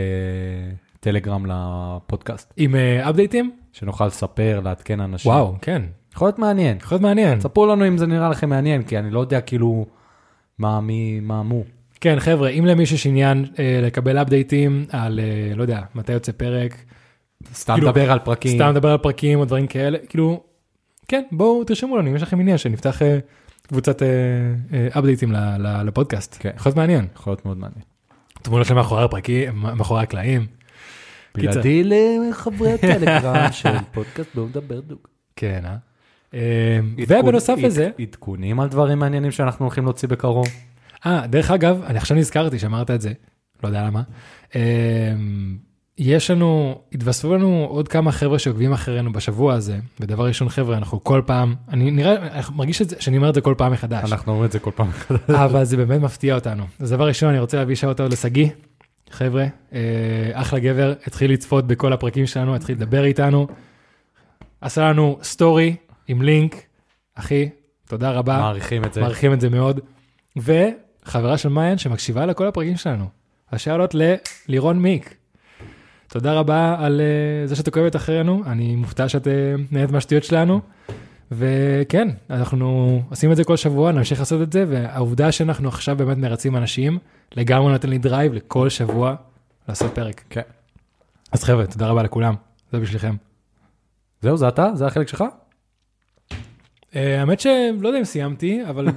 [1.00, 3.52] טלגרם לפודקאסט, עם אה, אפדייטים?
[3.72, 5.32] שנוכל לספר, לעדכן אנשים.
[5.32, 5.82] וואו, כן,
[6.16, 6.78] יכול להיות מעניין.
[6.78, 7.42] יכול להיות מעניין.
[7.42, 9.86] ספרו לנו אם זה נראה לכם מעניין, כי אני לא יודע כאילו
[10.60, 11.64] מה מי, מה מו.
[12.02, 16.32] כן, חבר'ה, אם למישהו יש עניין אה, לקבל אפדייטים על, אה, לא יודע, מתי יוצא
[16.32, 16.76] פרק,
[17.54, 18.56] סתם כאילו, לדבר על פרקים.
[18.56, 20.44] סתם לדבר על פרקים או דברים כאלה, כאילו,
[21.08, 23.20] כן, בואו תרשמו לנו אם יש לכם עניין שנפתח אה,
[23.68, 24.08] קבוצת אה,
[24.74, 26.38] אה, אפדייטים ל- ל- לפודקאסט.
[26.40, 26.50] כן.
[26.56, 27.08] יכול להיות מעניין.
[27.16, 27.82] יכול להיות מאוד מעניין.
[28.42, 30.46] תמונות של מאחורי הפרקים, מאחורי הקלעים.
[31.36, 35.00] בלעדי לחברי הטלגרם של פודקאסט בואו נדבר דוג.
[35.36, 35.76] כן, אה?
[36.34, 40.48] אה, ובנוסף לזה, עד- עדכונים על דברים מעניינים שאנחנו הולכים להוציא בקרוב.
[41.06, 43.14] אה, דרך אגב, אני עכשיו נזכרתי שאמרת את זה,
[43.64, 44.02] לא יודע למה.
[45.98, 51.04] יש לנו, התווספו לנו עוד כמה חבר'ה שעוקבים אחרינו בשבוע הזה, ודבר ראשון חבר'ה, אנחנו
[51.04, 54.12] כל פעם, אני נראה, אני מרגיש את זה, שאני אומר את זה כל פעם מחדש,
[54.12, 54.90] אנחנו אומרים את זה כל פעם.
[55.46, 56.64] אבל זה באמת מפתיע אותנו.
[56.80, 58.48] אז דבר ראשון, אני רוצה להביא שאוט לשגיא,
[59.10, 59.80] חבר'ה, אה,
[60.34, 63.48] אחלה גבר, התחיל לצפות בכל הפרקים שלנו, התחיל לדבר איתנו,
[64.62, 65.76] עשה לנו סטורי
[66.08, 66.56] עם לינק,
[67.16, 67.50] אחי,
[67.88, 68.38] תודה רבה.
[68.38, 69.02] מעריכים את זה.
[69.02, 69.80] מעריכים את זה מאוד.
[70.38, 73.06] וחברה של מעיין שמקשיבה לכל הפרקים שלנו.
[73.52, 73.96] השאלות
[74.48, 75.16] ללירון מיק.
[76.08, 79.30] תודה רבה על אה, זה שאת עוקבת אחרינו, אני מופתע שאת אה,
[79.72, 80.62] נהנית מהשטויות שלנו.
[81.32, 86.18] וכן, אנחנו עושים את זה כל שבוע, נמשיך לעשות את זה, והעובדה שאנחנו עכשיו באמת
[86.18, 87.00] מרצים אנשים,
[87.36, 89.16] לגמרי נותן לי drive לכל שבוע
[89.70, 90.22] לעשות פרק.
[90.30, 90.42] כן.
[91.32, 92.36] אז חבר'ה, תודה רבה לכולם,
[92.72, 93.16] זה בשבילכם.
[94.22, 94.70] זהו, זה אתה?
[94.74, 95.24] זה החלק שלך?
[96.32, 98.88] Uh, האמת שלא יודע אם סיימתי, אבל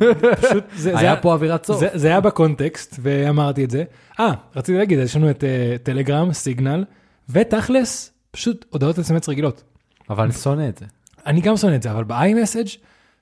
[0.41, 1.83] פשוט זה, היה פה אווירת סוף.
[1.95, 3.85] זה, היה בקונטקסט ואמרתי את זה.
[4.21, 5.45] אה, רציתי להגיד, יש לנו את
[5.83, 6.85] טלגרם, סיגנל,
[7.29, 9.65] ותכלס, פשוט הודעות אס.אם.אס רגילות.
[10.11, 10.87] אבל אני שונא את זה.
[11.27, 12.79] אני גם שונא את זה, אבל ב-iMessage,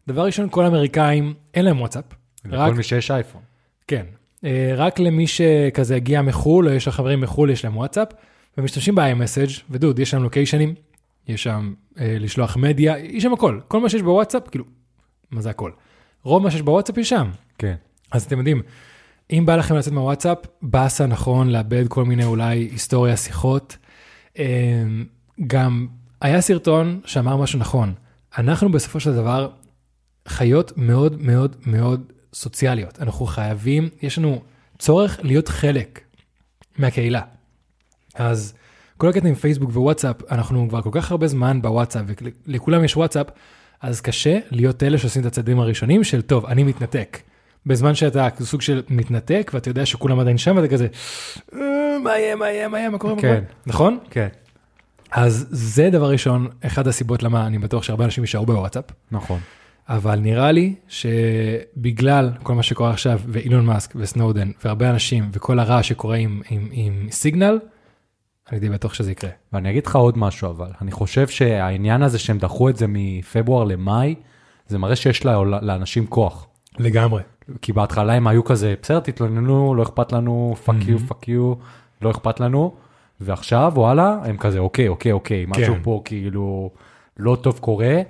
[0.08, 2.04] דבר ראשון, כל האמריקאים, אין להם וואטסאפ.
[2.46, 3.40] רק, לכל מי שיש אייפון.
[3.88, 4.06] כן,
[4.44, 8.08] אה, רק למי שכזה הגיע מחו"ל, או יש לו חברים מחו"ל, יש להם וואטסאפ,
[8.58, 10.74] ומשתמשים ב-iMessage, ודוד, יש שם לוקיישנים,
[11.28, 13.60] יש שם אה, לשלוח מדיה, יש שם הכל.
[13.68, 14.64] כל מה שיש בוואטסאפ, כאילו,
[15.30, 15.70] מה זה הכל?
[16.22, 17.30] רוב מה שיש בוואטסאפ יש שם.
[17.58, 17.74] כן.
[18.12, 18.62] אז אתם יודעים,
[19.30, 23.76] אם בא לכם לצאת מהוואטסאפ, באסה נכון לאבד כל מיני אולי היסטוריה, שיחות.
[24.38, 25.04] אמ,
[25.46, 25.86] גם
[26.20, 27.94] היה סרטון שאמר משהו נכון,
[28.38, 29.50] אנחנו בסופו של דבר
[30.28, 34.42] חיות מאוד מאוד מאוד סוציאליות, אנחנו חייבים, יש לנו
[34.78, 36.00] צורך להיות חלק
[36.78, 37.22] מהקהילה.
[38.14, 38.54] אז
[38.96, 42.04] כל הקטע עם פייסבוק ווואטסאפ, אנחנו כבר כל כך הרבה זמן בוואטסאפ,
[42.46, 43.26] ולכולם יש וואטסאפ,
[43.80, 47.18] אז קשה להיות אלה שעושים את הצעדים הראשונים של טוב, אני מתנתק.
[47.66, 50.86] בזמן שאתה סוג של מתנתק ואתה יודע שכולם עדיין שם ואתה כזה
[51.54, 51.58] "אה,
[52.06, 53.28] מה יהיה מה יהיה מה יהיה מה קורה מה כן.
[53.28, 54.28] קורה נכון כן.
[55.10, 59.40] אז זה דבר ראשון אחד הסיבות למה אני בטוח שהרבה אנשים יישארו בוואטסאפ נכון.
[59.88, 65.88] אבל נראה לי שבגלל כל מה שקורה עכשיו ואילון מאסק וסנודן והרבה אנשים וכל הרעש
[65.88, 67.58] שקורה עם, עם, עם סיגנל
[68.52, 69.30] אני די בטוח שזה יקרה.
[69.52, 73.64] ואני אגיד לך עוד משהו אבל, אני חושב שהעניין הזה שהם דחו את זה מפברואר
[73.64, 74.14] למאי,
[74.68, 76.46] זה מראה שיש לה, לאנשים כוח.
[76.78, 77.22] לגמרי.
[77.62, 81.54] כי בהתחלה הם היו כזה, בסדר, תתלוננו, לא אכפת לנו, fuck you, fuck you,
[82.02, 82.74] לא אכפת לנו,
[83.20, 85.82] ועכשיו, וואלה, הם כזה, אוקיי, אוקיי, אוקיי, משהו כן.
[85.82, 86.70] פה כאילו
[87.16, 88.00] לא טוב קורה,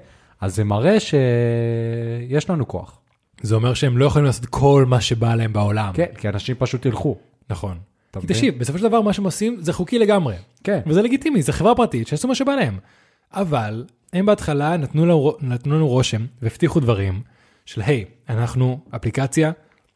[0.41, 2.99] אז זה מראה שיש לנו כוח.
[3.43, 5.93] זה אומר שהם לא יכולים לעשות כל מה שבא להם בעולם.
[5.95, 7.17] כן, כי אנשים פשוט ילכו.
[7.51, 7.79] נכון.
[8.21, 8.27] כי?
[8.27, 10.35] תקשיב, בסופו של דבר מה שהם עושים זה חוקי לגמרי.
[10.65, 10.81] כן.
[10.87, 12.79] וזה לגיטימי, זה חברה פרטית שיעשו מה שבא להם.
[13.33, 17.23] אבל הם בהתחלה נתנו לנו, נתנו לנו רושם והבטיחו דברים
[17.67, 19.53] של היי, אנחנו אפליקציה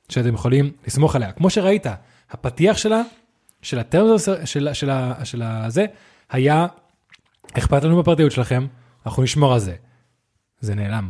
[0.09, 1.33] שאתם יכולים לסמוך עליה.
[1.33, 1.87] כמו שראית,
[2.31, 3.03] הפתיח שלה,
[3.63, 4.91] של הטרמס של, של,
[5.25, 5.87] של, הזה,
[6.31, 6.67] היה
[7.59, 8.67] אכפת לנו בפרטיות שלכם,
[9.07, 9.75] אנחנו נשמור על זה.
[10.61, 11.09] זה נעלם.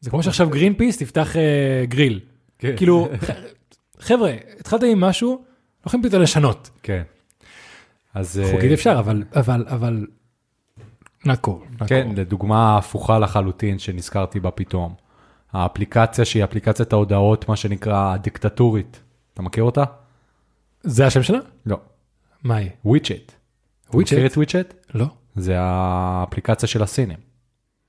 [0.00, 2.20] זה כמו שעכשיו גרין פיס תפתח אה, גריל.
[2.58, 2.76] כן.
[2.76, 3.08] כאילו,
[3.98, 6.70] חבר'ה, התחלתם עם משהו, לא יכולים פתאום לשנות.
[6.82, 7.02] כן.
[8.14, 8.38] אז...
[8.38, 10.06] אה, חוקית אפשר, אבל, אבל, אבל,
[11.26, 11.50] not
[11.86, 12.08] כן.
[12.16, 14.94] לדוגמה הפוכה לחלוטין שנזכרתי בה פתאום.
[15.52, 19.00] האפליקציה שהיא אפליקציית ההודעות, מה שנקרא דיקטטורית.
[19.34, 19.84] אתה מכיר אותה?
[20.88, 21.38] זה השם שלה?
[21.66, 21.76] לא.
[22.44, 22.70] מה היא?
[22.84, 23.32] וויצ'ט.
[23.94, 24.12] וויצ'ט?
[24.12, 24.74] מכיר את וויצ'ט?
[24.94, 25.06] לא.
[25.36, 27.16] זה האפליקציה של הסינים.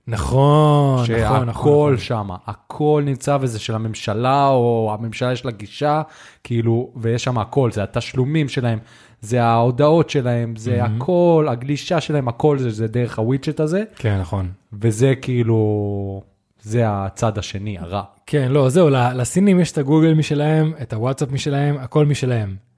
[0.08, 1.46] נכון, נכון, נכון.
[1.46, 1.98] שהכל נכון.
[1.98, 6.02] שם, הכל נמצא וזה של הממשלה, או הממשלה יש לה גישה,
[6.44, 8.80] כאילו, ויש שם הכל, זה התשלומים שלהם,
[9.22, 14.52] זה ההודעות שלהם, זה הכל, הגלישה שלהם, הכל זה, זה דרך הווידג'ט הזה, כן, נכון.
[14.74, 16.24] וזה כאילו,
[16.62, 18.04] זה הצד השני, הרע.
[18.26, 22.69] כן, לא, זהו, לסינים יש את הגוגל משלהם, את הוואטסאפ משלהם, הכל משלהם.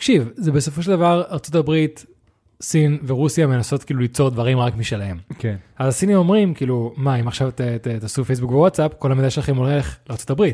[0.00, 1.86] תקשיב, זה בסופו של דבר, ארה"ב,
[2.62, 5.18] סין ורוסיה מנסות כאילו ליצור דברים רק משלהם.
[5.38, 5.56] כן.
[5.78, 9.56] אז הסינים אומרים, כאילו, מה, אם עכשיו ת- ת- תעשו פייסבוק ווואטסאפ, כל המידע שלכם
[9.56, 10.44] הולך לארה"ב.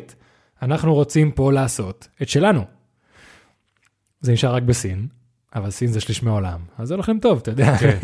[0.61, 2.63] אנחנו רוצים פה לעשות את שלנו.
[4.21, 5.07] זה נשאר רק בסין,
[5.55, 7.77] אבל סין זה שליש מהעולם, אז זה הולך להם טוב, אתה יודע.
[7.77, 7.97] כן.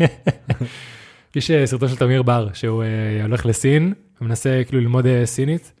[1.36, 2.88] יש אה, סרטון של תמיר בר, שהוא אה,
[3.22, 5.72] הולך לסין, ומנסה כאילו ללמוד אה, סינית,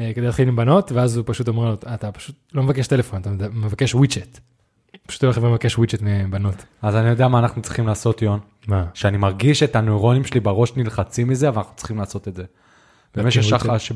[0.00, 3.20] אה, כדי להתחיל עם בנות, ואז הוא פשוט אומר לו, אתה פשוט לא מבקש טלפון,
[3.20, 4.38] אתה מבקש וויצ'ט.
[5.06, 6.64] פשוט הולך ומבקש WeChat מבנות.
[6.82, 8.40] אז אני יודע מה אנחנו צריכים לעשות, יון.
[8.68, 8.84] מה?
[8.94, 12.44] שאני מרגיש את הנוירונים שלי בראש נלחצים מזה, אבל אנחנו צריכים לעשות את זה.
[13.14, 13.40] במשך,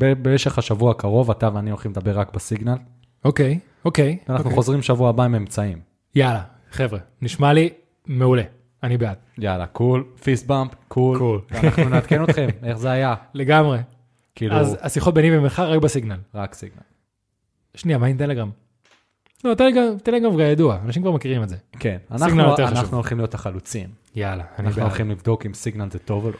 [0.00, 0.58] ווידג'ט.
[0.58, 2.76] השבוע הקרוב, אתה ואני הולכים לדבר רק בסיגנל,
[3.24, 4.16] אוקיי, אוקיי.
[4.28, 4.56] ואנחנו אוקיי.
[4.56, 5.80] חוזרים שבוע הבא עם אמצעים.
[6.14, 7.68] יאללה, חבר'ה, נשמע לי
[8.06, 8.42] מעולה,
[8.82, 9.16] אני בעד.
[9.38, 11.18] יאללה, cool, fist bump, cool.
[11.18, 11.40] cool.
[11.52, 13.14] אנחנו נעדכן אתכם, איך זה היה.
[13.34, 13.78] לגמרי.
[14.34, 16.16] כאילו, אז השיחות ביני ובינך רק בסיגנל.
[16.34, 16.82] רק סיגנל.
[17.74, 18.50] שנייה, מה עם טלגרם?
[19.44, 21.56] לא, טלגרם, כבר ידוע, אנשים כבר מכירים את זה.
[21.78, 22.56] כן, אנחנו.
[22.58, 23.88] אנחנו הולכים להיות החלוצים.
[24.14, 24.88] יאללה, אני אנחנו בעד.
[24.88, 26.36] הולכים לבדוק אם סיגנל זה טוב או לא.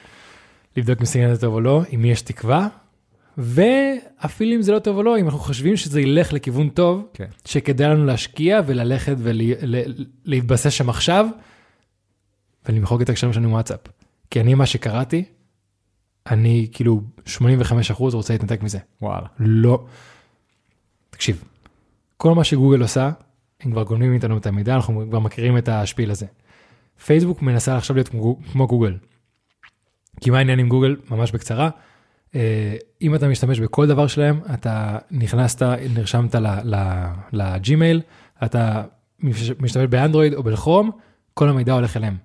[0.76, 2.68] לבדוק אם סיגנל זה טוב או לא, אם יש תקווה,
[3.38, 7.26] ואפילו אם זה לא טוב או לא, אם אנחנו חושבים שזה ילך לכיוון טוב, כן.
[7.44, 11.26] שכדאי לנו להשקיע וללכת ולהתבסס שם עכשיו,
[12.68, 13.80] ולמחוק את הקשרים שלנו עם וואטסאפ.
[14.30, 15.24] כי אני, מה שקראתי,
[16.26, 17.38] אני כאילו 85%
[17.98, 18.78] רוצה להתנתק מזה.
[19.02, 19.26] וואלה.
[19.38, 19.84] לא.
[21.10, 21.44] תקשיב,
[22.20, 23.10] כל מה שגוגל עושה,
[23.60, 26.26] הם כבר גונבים מאיתנו את המידע, אנחנו כבר מכירים את השפיל הזה.
[27.04, 28.96] פייסבוק מנסה עכשיו להיות כמו, גוגל.
[30.20, 30.96] כי מה העניין עם גוגל?
[31.10, 31.70] ממש בקצרה.
[32.34, 35.62] אה, אם אתה משתמש בכל דבר שלהם, אתה נכנסת,
[35.96, 36.34] נרשמת
[37.32, 38.02] לג'ימייל,
[38.44, 38.82] אתה
[39.20, 40.90] מש- משתמש באנדרואיד או בכרום,
[41.34, 42.16] כל המידע הולך אליהם.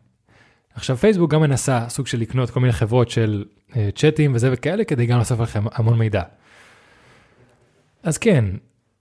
[0.74, 4.84] עכשיו פייסבוק גם מנסה סוג של לקנות כל מיני חברות של אה, צ'אטים וזה וכאלה,
[4.84, 6.24] כדי גם לאסוף לכם המון מידע.
[8.04, 8.46] אז כן,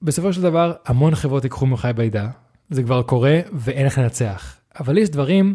[0.04, 2.28] בסופו של דבר המון חברות ייקחו ממך בידע,
[2.70, 4.56] זה כבר קורה ואין איך לנצח.
[4.80, 5.54] אבל יש דברים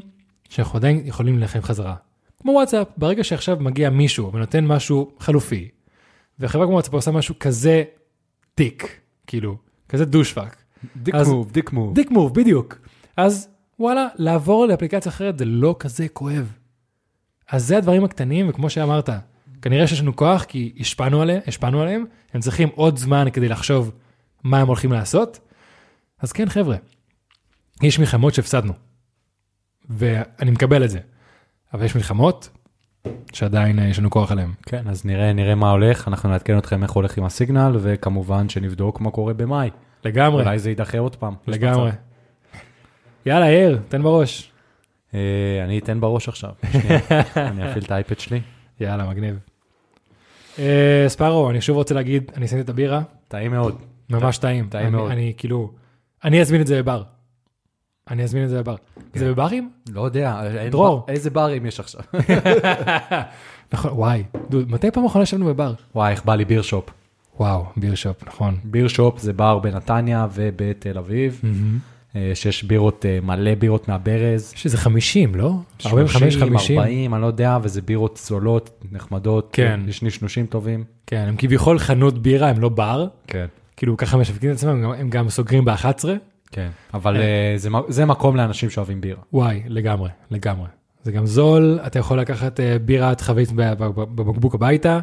[0.49, 1.95] שאנחנו עדיין יכולים להילחם חזרה.
[2.41, 5.67] כמו וואטסאפ, ברגע שעכשיו מגיע מישהו ונותן משהו חלופי,
[6.39, 7.83] וחברה כמו וואטסאפ עושה משהו כזה
[8.57, 9.57] דיק, כאילו,
[9.89, 10.55] כזה דושפק.
[10.95, 11.95] דיק אז- מוב, דיק מוב.
[11.95, 12.77] דיק מוב, בדיוק.
[13.17, 13.47] אז
[13.79, 16.53] וואלה, לעבור לאפליקציה אחרת זה לא כזה כואב.
[17.49, 19.09] אז זה הדברים הקטנים, וכמו שאמרת,
[19.61, 23.91] כנראה שיש לנו כוח כי השפענו, עליה, השפענו עליהם, הם צריכים עוד זמן כדי לחשוב
[24.43, 25.39] מה הם הולכים לעשות.
[26.19, 26.75] אז כן, חבר'ה,
[27.83, 28.73] יש מלחמות שהפסדנו,
[29.89, 30.99] ואני מקבל את זה,
[31.73, 32.49] אבל יש מלחמות
[33.33, 34.51] שעדיין אה, יש לנו כוח עליהן.
[34.65, 39.01] כן, אז נראה, נראה מה הולך, אנחנו נעדכן אתכם איך הולך עם הסיגנל, וכמובן שנבדוק
[39.01, 39.69] מה קורה במאי.
[40.05, 41.33] לגמרי, אולי זה יידחה עוד פעם.
[41.47, 41.91] לגמרי.
[43.25, 44.51] יאללה, יאיר, תן בראש.
[45.13, 45.19] אה,
[45.63, 46.51] אני אתן בראש עכשיו.
[47.35, 48.41] אני אפעיל את האייפד שלי.
[48.79, 49.39] יאללה, מגניב.
[50.59, 53.77] אה, ספארו, אני שוב רוצה להגיד, אני אשים את הבירה, טעים מאוד.
[54.09, 54.67] ממש טעים.
[54.69, 55.11] טעים מאוד.
[55.11, 55.71] אני כאילו,
[56.23, 57.03] אני אזמין את זה בבר.
[58.11, 58.75] אני אזמין את זה בבר.
[59.13, 59.71] זה בברים?
[59.89, 61.05] לא יודע, דרור.
[61.07, 62.01] איזה ברים יש עכשיו?
[63.73, 65.73] נכון, וואי, דוד, מתי פעם אחרונה ישבנו בבר?
[65.95, 66.89] וואי, איך בא לי ביר שופ.
[67.39, 68.57] וואו, ביר שופ, נכון.
[68.63, 71.41] ביר שופ זה בר בנתניה ובתל אביב,
[72.15, 74.53] אה, שיש בירות, אה, מלא בירות מהברז.
[74.55, 75.53] יש איזה 50, לא?
[75.85, 76.79] 45, 50.
[76.79, 79.49] 40, אני לא יודע, וזה בירות זולות, נחמדות.
[79.53, 79.79] כן.
[79.87, 80.83] יש נשנושים טובים.
[81.07, 83.07] כן, הם כביכול חנות בירה, הם לא בר.
[83.27, 83.45] כן.
[83.79, 86.05] כאילו ככה משווקים את עצמם, הם גם- הם גם סוגרים ב-11.
[86.51, 86.69] כן.
[86.93, 89.21] אבל אה, זה מ- זה מקום לאנשים שאוהבים בירה.
[89.33, 90.67] וואי, לגמרי, לגמרי.
[91.03, 94.99] זה גם זול, אתה יכול לקחת אה, בירת חבית בבקבוק הביתה,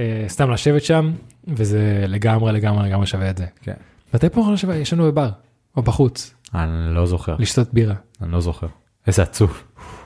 [0.00, 1.12] אה, סתם לשבת שם,
[1.48, 3.46] וזה לגמרי, לגמרי, לגמרי שווה את זה.
[3.62, 3.74] כן.
[4.14, 4.76] מתי פעם אחרונה שווה?
[4.76, 5.30] יש לנו בבר,
[5.76, 7.94] או בחוץ, אני לא זוכר, לשתות בירה.
[8.22, 8.66] אני לא זוכר.
[9.06, 9.62] איזה עצוב,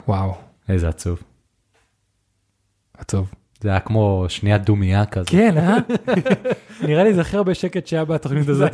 [0.09, 0.35] וואו,
[0.68, 1.23] איזה עצוב.
[2.99, 3.33] עצוב.
[3.61, 5.27] זה היה כמו שנייה דומייה כזה.
[5.31, 5.77] כן, אה?
[6.81, 8.73] נראה לי זה הכי הרבה שקט שהיה בתוכנית הזאת.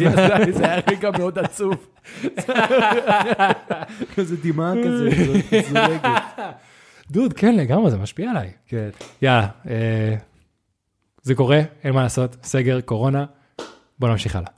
[0.53, 1.87] זה היה רגע מאוד עצוב.
[4.17, 5.11] כזה דמעה כזה,
[5.69, 6.23] זולגת.
[7.11, 8.51] דוד, כן, לגמרי, זה משפיע עליי.
[8.67, 8.89] כן.
[9.23, 10.15] יאללה, אה,
[11.23, 13.25] זה קורה, אין מה לעשות, סגר, קורונה,
[13.99, 14.51] בוא נמשיך הלאה.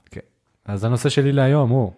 [0.67, 1.91] אז הנושא שלי להיום הוא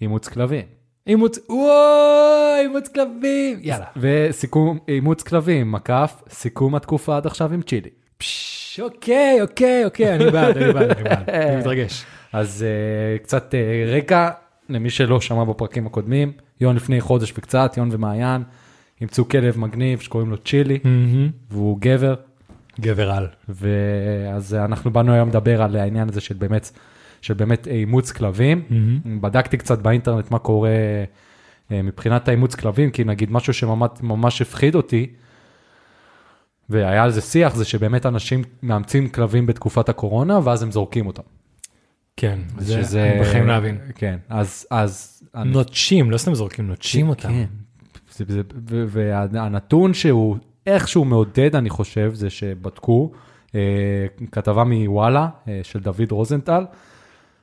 [0.00, 0.64] אימוץ כלבים.
[1.06, 3.86] אימוץ, וואי, אימוץ כלבים, יאללה.
[3.96, 7.90] וסיכום אימוץ כלבים, מקף, סיכום התקופה עד עכשיו עם צ'ילי.
[8.82, 12.04] אוקיי, אוקיי, אוקיי, אני בעד, אני בעד, אני בעד, אני מתרגש.
[12.32, 12.64] אז
[13.18, 14.30] uh, קצת uh, רקע
[14.68, 18.42] למי שלא שמע בפרקים הקודמים, יון לפני חודש וקצת, יון ומעיין,
[19.00, 20.78] אימצו כלב מגניב שקוראים לו צ'ילי.
[21.50, 22.14] והוא גבר,
[22.80, 23.26] גבר על.
[23.48, 26.70] ואז אנחנו באנו היום לדבר על העניין הזה של באמת,
[27.22, 28.62] של באמת אימוץ כלבים.
[29.20, 30.70] בדקתי קצת באינטרנט מה קורה
[31.72, 35.06] אה, מבחינת האימוץ כלבים, כי נגיד משהו שממש הפחיד אותי,
[36.70, 41.22] והיה על זה שיח, זה שבאמת אנשים מאמצים כלבים בתקופת הקורונה, ואז הם זורקים אותם.
[42.16, 43.78] כן, זה שזה- אני בחיים להבין.
[43.94, 44.66] כן, אז...
[44.70, 47.28] אז נוטשים, לא סתם זורקים, נוטשים אותם.
[47.28, 47.44] כן.
[48.12, 48.40] זה, זה,
[49.28, 53.12] והנתון שהוא איכשהו מעודד, אני חושב, זה שבדקו,
[53.54, 53.60] אה,
[54.32, 56.64] כתבה מוואלה אה, של דוד רוזנטל,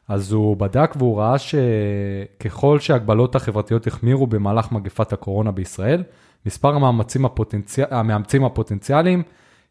[0.07, 6.03] אז הוא בדק והוא ראה שככל שההגבלות החברתיות החמירו במהלך מגפת הקורונה בישראל,
[6.47, 9.23] מספר המאמצים הפוטנציאל, המאמצים הפוטנציאליים,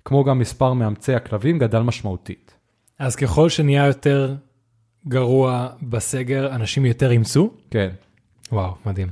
[0.05, 2.55] כמו גם מספר מאמצי הכלבים, גדל משמעותית.
[2.99, 4.35] אז ככל שנהיה יותר
[5.09, 7.51] גרוע בסגר, אנשים יותר אימצו?
[7.71, 7.89] כן.
[8.53, 9.09] וואו, מדהים.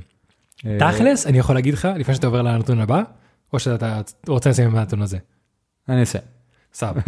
[0.65, 3.03] אה, תכלס, אני יכול להגיד לך, לפני שאתה עובר לנתון הבא,
[3.53, 5.17] או שאתה רוצה לסיים עם הנתון הזה.
[5.89, 6.23] אני אסיים.
[6.73, 7.01] סבבה.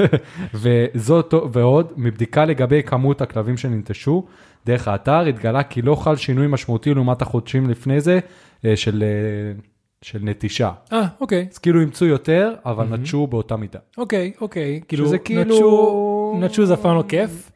[0.62, 4.26] וזאת ועוד, מבדיקה לגבי כמות הכלבים שננטשו
[4.66, 8.20] דרך האתר, התגלה כי לא חל שינוי משמעותי לעומת החודשים לפני זה
[8.66, 9.62] אה, של, אה,
[10.02, 10.72] של נטישה.
[10.94, 13.80] אה, אוקיי, אז כאילו אימצו יותר, אבל נטשו באותה מידה.
[13.98, 14.82] אוקיי, אוקיי.
[14.88, 17.52] כאילו, שזה כאילו- נטשו, נטשו זה אף פעם לא כיף,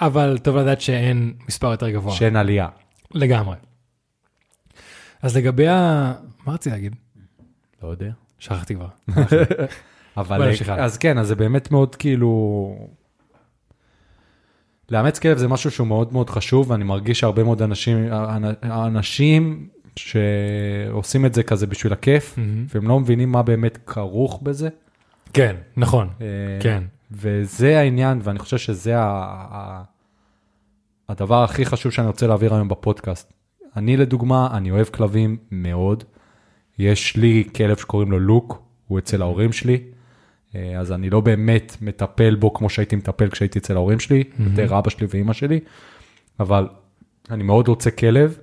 [0.00, 2.12] אבל טוב לדעת שאין מספר יותר גבוה.
[2.12, 2.68] שאין עלייה.
[3.14, 3.56] לגמרי.
[5.22, 6.12] אז לגבי ה...
[6.46, 6.96] מה רציתי להגיד?
[7.82, 8.10] לא יודע.
[8.38, 8.88] שכחתי כבר.
[10.16, 10.84] אבל אה.
[10.84, 12.88] אז כן, אז זה באמת מאוד כאילו...
[14.90, 18.08] לאמץ כלב זה משהו שהוא מאוד מאוד חשוב, ואני מרגיש שהרבה מאוד אנשים,
[18.62, 22.66] אנשים שעושים את זה כזה בשביל הכיף, מהמם.
[22.74, 24.68] והם לא מבינים מה באמת כרוך בזה.
[25.32, 26.08] כן, נכון.
[26.20, 26.26] אה,
[26.60, 26.82] כן.
[27.10, 29.82] וזה העניין, ואני חושב שזה ה-
[31.08, 33.32] הדבר הכי חשוב שאני רוצה להעביר היום בפודקאסט.
[33.76, 36.04] אני לדוגמה, אני אוהב כלבים מאוד.
[36.78, 39.78] יש לי כלב שקוראים לו לוק, הוא אצל ההורים שלי,
[40.54, 44.78] אה, אז אני לא באמת מטפל בו כמו שהייתי מטפל כשהייתי אצל ההורים שלי, יותר
[44.78, 45.60] אבא שלי ואימא שלי,
[46.40, 46.68] אבל
[47.30, 48.38] אני מאוד רוצה כלב,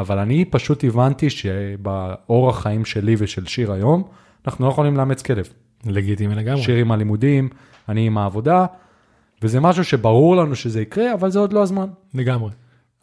[0.00, 4.02] אבל אני פשוט הבנתי שבאורח חיים שלי ושל שיר היום,
[4.46, 5.48] אנחנו לא יכולים לאמץ כלב.
[5.86, 6.62] לגיטימי לגמרי.
[6.62, 7.48] שיר עם הלימודים,
[7.88, 8.66] אני עם העבודה,
[9.42, 11.86] וזה משהו שברור לנו שזה יקרה, אבל זה עוד לא הזמן.
[12.14, 12.50] לגמרי.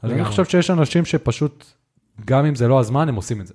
[0.02, 0.32] אז אני לגמרי.
[0.32, 1.66] חושב שיש אנשים שפשוט,
[2.26, 3.54] גם אם זה לא הזמן, הם עושים את זה.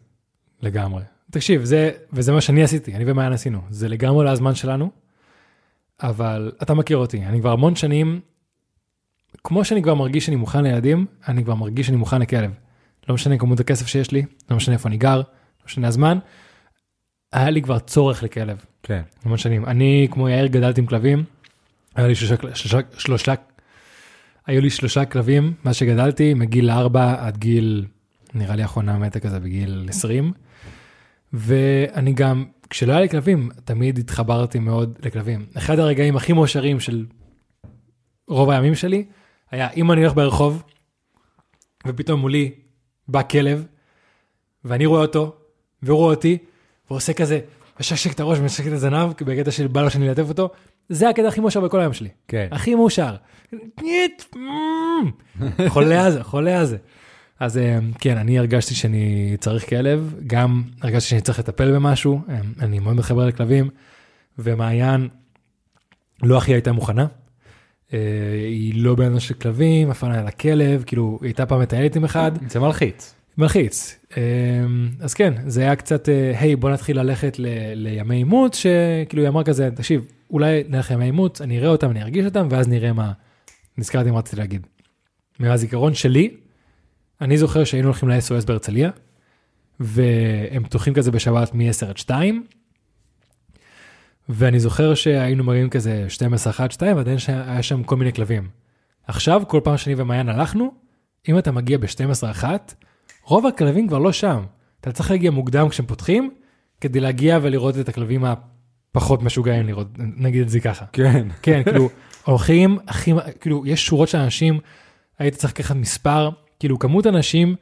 [0.63, 1.03] לגמרי.
[1.31, 3.61] תקשיב, זה, וזה מה שאני עשיתי, אני ומעיין עשינו.
[3.71, 4.91] זה לגמרי לא הזמן שלנו,
[6.03, 8.21] אבל אתה מכיר אותי, אני כבר המון שנים,
[9.45, 12.51] כמו שאני כבר מרגיש שאני מוכן לילדים, אני כבר מרגיש שאני מוכן לכלב.
[13.09, 16.19] לא משנה כמות הכסף שיש לי, לא משנה איפה אני גר, לא משנה הזמן,
[17.33, 18.65] היה לי כבר צורך לכלב.
[18.83, 19.03] כן.
[19.25, 19.65] המון שנים.
[19.65, 21.25] אני, כמו יאיר, גדלתי עם כלבים.
[21.95, 23.35] היה לי שלושה, שלושה, שלושה,
[24.47, 27.87] היו לי שלושה כלבים מאז שגדלתי, מגיל 4 עד גיל,
[28.35, 30.33] נראה לי האחרונה מתה כזה בגיל 20.
[31.33, 35.47] ואני גם, כשלא היה לי כלבים, תמיד התחברתי מאוד לכלבים.
[35.57, 37.07] אחד הרגעים הכי מאושרים של
[38.29, 39.05] רוב הימים שלי,
[39.51, 40.63] היה אם אני הולך ברחוב,
[41.87, 42.51] ופתאום מולי
[43.09, 43.67] בא כלב,
[44.65, 45.37] ואני רואה אותו,
[45.83, 46.39] והוא רואה אותי,
[46.87, 47.41] והוא עושה כזה,
[47.81, 50.51] משקשק את הראש ומשקשק את הזנב, בקטע של בא לו שאני אלטף אותו,
[50.89, 52.09] זה הקטע הכי מאושר בכל היום שלי.
[52.29, 52.49] כן.
[52.51, 53.17] הכי מאושר.
[55.69, 56.77] חולה על זה, חולה על זה.
[57.41, 62.41] אז אה, כן, אני הרגשתי שאני צריך כלב, גם הרגשתי שאני צריך לטפל במשהו, אה,
[62.61, 63.69] אני מאוד מתחבר לכלבים,
[64.39, 65.09] ומעיין
[66.23, 67.07] לא הכי הייתה מוכנה.
[67.93, 67.99] אה,
[68.49, 71.61] היא לא בן של כלבים, אף פעם לא היה לה כלב, כאילו, היא הייתה פעם
[71.61, 73.15] מטיילת עם אחד, זה מלחיץ.
[73.39, 73.99] מלחיץ.
[74.17, 74.23] אה,
[75.01, 79.29] אז כן, זה היה קצת, אה, היי, בוא נתחיל ללכת ל- לימי אימוץ, שכאילו היא
[79.29, 82.93] אמרה כזה, תקשיב, אולי נלך לימי אימוץ, אני אראה אותם, אני ארגיש אותם, ואז נראה
[82.93, 83.13] מה,
[83.79, 84.67] נזכרתי מה רציתי להגיד.
[85.39, 86.31] מהזיכרון שלי,
[87.21, 88.91] אני זוכר שהיינו הולכים ל-SOS בהרצליה,
[89.81, 92.45] והם פתוחים כזה בשבת מ-10 עד 2,
[94.29, 98.49] ואני זוכר שהיינו מראים כזה 12, 1, 2, ועדיין היה שם כל מיני כלבים.
[99.07, 100.73] עכשיו, כל פעם שאני ומעיין הלכנו,
[101.29, 102.75] אם אתה מגיע ב-12, 1,
[103.25, 104.45] רוב הכלבים כבר לא שם.
[104.81, 106.31] אתה צריך להגיע מוקדם כשהם פותחים,
[106.81, 110.85] כדי להגיע ולראות את הכלבים הפחות משוגעים לראות, נגיד את זה ככה.
[110.93, 111.29] כן.
[111.43, 111.89] כן, כאילו,
[112.25, 114.59] הולכים הכי, כאילו, יש שורות של אנשים,
[115.19, 117.55] היית צריך לקחת מספר, כאילו, כמות אנשים,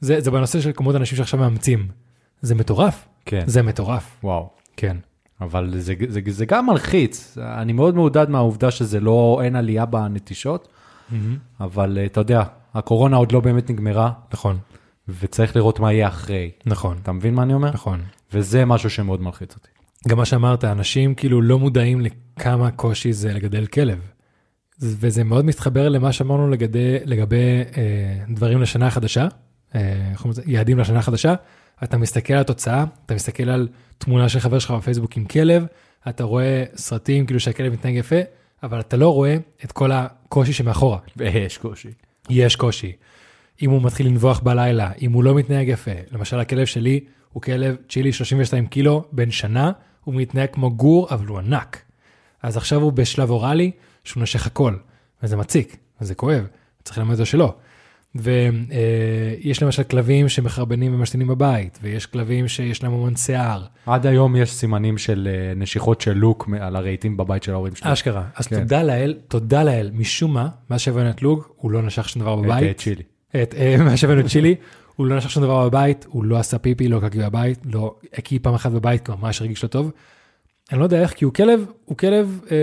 [0.00, 1.88] זה, זה בנושא של כמות אנשים שעכשיו מאמצים.
[2.42, 3.42] זה מטורף, כן.
[3.46, 4.50] זה מטורף, וואו.
[4.76, 4.96] כן.
[5.40, 7.38] אבל זה, זה, זה גם מלחיץ.
[7.38, 10.68] אני מאוד מעודד מהעובדה שזה לא, אין עלייה בנטישות,
[11.60, 12.42] אבל אה, אתה יודע,
[12.74, 14.58] הקורונה עוד לא באמת נגמרה, נכון,
[15.20, 16.50] וצריך לראות מה יהיה אחרי.
[16.66, 17.70] נכון, אתה מבין מה אני אומר?
[17.70, 18.00] נכון.
[18.32, 19.68] וזה משהו שמאוד מלחיץ אותי.
[20.08, 23.98] גם מה שאמרת, אנשים כאילו לא מודעים לכמה קושי זה לגדל כלב.
[24.82, 29.28] וזה מאוד מתחבר למה שאמרנו לגדי, לגבי אה, דברים לשנה החדשה,
[29.74, 30.12] אה?
[30.46, 31.34] יעדים לשנה החדשה.
[31.84, 33.68] אתה מסתכל על התוצאה, אתה מסתכל על
[33.98, 35.66] תמונה של חבר שלך בפייסבוק עם כלב,
[36.08, 38.20] אתה רואה סרטים כאילו שהכלב מתנהג יפה,
[38.62, 40.98] אבל אתה לא רואה את כל הקושי שמאחורה.
[41.16, 41.88] ויש קושי.
[42.30, 42.92] יש קושי.
[43.62, 47.00] אם הוא מתחיל לנבוח בלילה, אם הוא לא מתנהג יפה, למשל הכלב שלי
[47.32, 49.72] הוא כלב צ'ילי 32 קילו, בן שנה,
[50.04, 51.82] הוא מתנהג כמו גור, אבל הוא ענק.
[52.42, 53.70] אז עכשיו הוא בשלב אוראלי,
[54.04, 54.74] שהוא נושך הכל,
[55.22, 56.46] וזה מציק, וזה כואב,
[56.84, 57.54] צריך ללמד אותו שלא.
[58.14, 63.64] ויש למשל כלבים שמחרבנים ומשתינים בבית, ויש כלבים שיש להם המון שיער.
[63.86, 67.92] עד היום יש סימנים של אה, נשיכות של לוק על הרהיטים בבית של ההורים שלי.
[67.92, 68.24] אשכרה.
[68.36, 68.60] אז כן.
[68.60, 72.34] תודה לאל, תודה לאל, משום מה, מאז שהבאנו את לוג, הוא לא נשך שום דבר
[72.34, 72.62] את, בבית.
[72.62, 73.02] אה, צ'ילי.
[73.42, 74.54] את, אה, מאז שהבאנו את צ'ילי,
[74.96, 78.38] הוא לא נשך שום דבר בבית, הוא לא עשה פיפי, לא קקי בבית, לא הקיא
[78.42, 79.92] פעם אחת בבית, כי ממש הרגיש לא טוב.
[80.72, 82.56] אני לא יודע איך, כי הוא כלב, הוא כלב אה,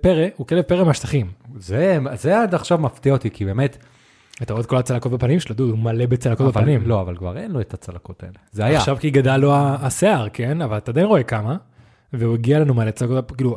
[0.00, 1.26] פרא, הוא כלב פרא מהשטחים.
[1.56, 3.84] זה, זה עד עכשיו מפתיע אותי, כי באמת,
[4.42, 6.82] אתה רואה את כל הצלקות בפנים שלו, דוד, הוא מלא בצלקות אבל, בפנים.
[6.86, 8.34] לא, אבל כבר אין לו את הצלקות האלה.
[8.52, 8.78] זה היה.
[8.78, 10.62] עכשיו כי גדל לו השיער, כן?
[10.62, 11.56] אבל אתה עדיין רואה כמה,
[12.12, 13.56] והוא הגיע לנו מלא צלקות, כאילו,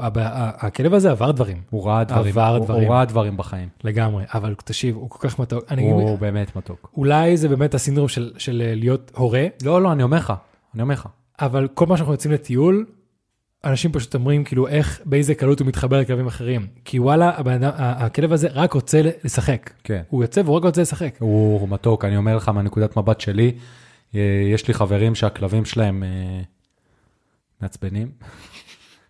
[0.58, 2.84] הכלב הזה עבר דברים, הוא ראה דברים, עבר הוא, דברים.
[2.88, 3.70] הוא ראה דברים בחיים.
[3.84, 5.64] לגמרי, אבל תקשיב, הוא כל כך מתוק.
[5.72, 6.92] אני הוא, הוא באמת מתוק.
[6.98, 10.34] אולי זה באמת הסינדרום של, של להיות הורה, לא, לא, אני אומר לך,
[10.74, 11.08] אני אומר לך.
[11.42, 12.86] אבל כל פעם שאנחנו יוצאים לטיול,
[13.64, 16.68] אנשים פשוט אומרים כאילו איך, באיזה קלות הוא מתחבר לכלבים אחרים.
[16.86, 19.70] כי וואלה, הבן אדם, ה- הכלב הזה רק רוצה לשחק.
[19.84, 20.02] כן.
[20.10, 21.16] הוא יוצא והוא רק רוצה לשחק.
[21.20, 23.52] הוא, מתוק, אני אומר לך מהנקודת מבט שלי,
[24.16, 24.22] אה,
[24.54, 26.42] יש לי חברים שהכלבים שלהם אה,
[27.62, 28.08] מעצבנים.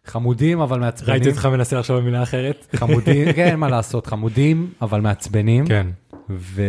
[0.06, 1.14] חמודים, אבל מעצבנים.
[1.14, 2.68] ראיתי אותך מנסה לחשוב במילה אחרת.
[2.80, 5.68] חמודים, כן, אין מה לעשות, חמודים, אבל מעצבנים.
[5.68, 5.88] כן.
[6.30, 6.62] ו...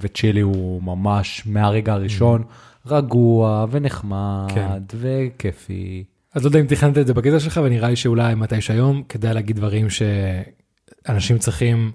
[0.00, 2.42] וצ'ילי הוא ממש מהרגע הראשון
[2.86, 4.68] רגוע ונחמד כן.
[4.94, 6.04] וכיפי.
[6.34, 9.34] אז לא יודע אם תכננת את זה בקטע שלך, ונראה לי שאולי מתישהו היום כדאי
[9.34, 11.92] להגיד דברים שאנשים צריכים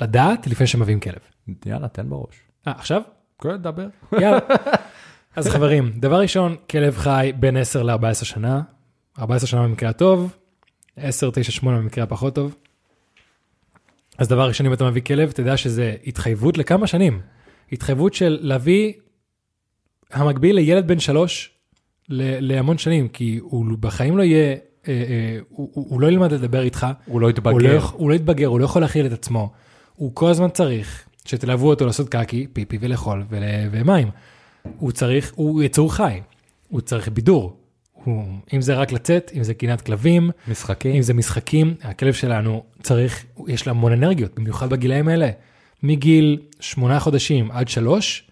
[0.00, 1.18] לדעת לפני שמביאים כלב.
[1.66, 2.34] יאללה, תן בראש.
[2.68, 3.02] אה, עכשיו?
[3.42, 3.86] כן, דבר.
[4.12, 4.38] יאללה.
[5.36, 8.62] אז חברים, דבר ראשון, כלב חי בין 10 ל-14 שנה.
[9.18, 10.36] 14 שנה במקרה הטוב,
[10.96, 12.54] 10, 9, 8 במקרה הפחות טוב.
[14.18, 17.20] אז דבר ראשון, אם אתה מביא כלב, תדע שזה התחייבות לכמה שנים.
[17.72, 18.92] התחייבות של להביא
[20.12, 21.53] המקביל לילד בן שלוש
[22.08, 27.20] להמון שנים, כי הוא בחיים לא יהיה, אה, אה, הוא, לא ילמד לדבר איתך, הוא
[27.20, 29.52] לא הוא לא, הוא לא יתבגר, הוא לא יכול להכיל את עצמו.
[29.94, 33.42] הוא כל הזמן צריך שתלוו אותו לעשות קקי, פיפי ולאכול ול...
[33.70, 34.08] ומים.
[34.78, 36.20] הוא צריך, הוא יצור חי,
[36.68, 37.56] הוא צריך בידור.
[37.92, 38.24] הוא,
[38.54, 40.94] אם זה רק לצאת, אם זה קינת כלבים, משחקים.
[40.94, 45.30] אם זה משחקים, הכלב שלנו צריך, יש לה המון אנרגיות, במיוחד בגילאים האלה.
[45.82, 48.30] מגיל שמונה חודשים עד שלוש,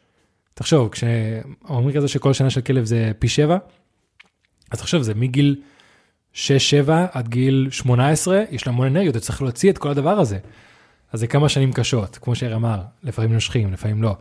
[0.54, 3.58] תחשוב, כשאומרים כזה שכל שנה של כלב זה פי שבע,
[4.70, 5.56] אז תחשוב, זה מגיל
[6.34, 6.38] 6-7
[7.12, 10.38] עד גיל 18, יש לה המון אנרגיות, אתה צריך להוציא את כל הדבר הזה.
[11.12, 14.16] אז זה כמה שנים קשות, כמו שייר אמר, לפעמים נושכים, לפעמים לא.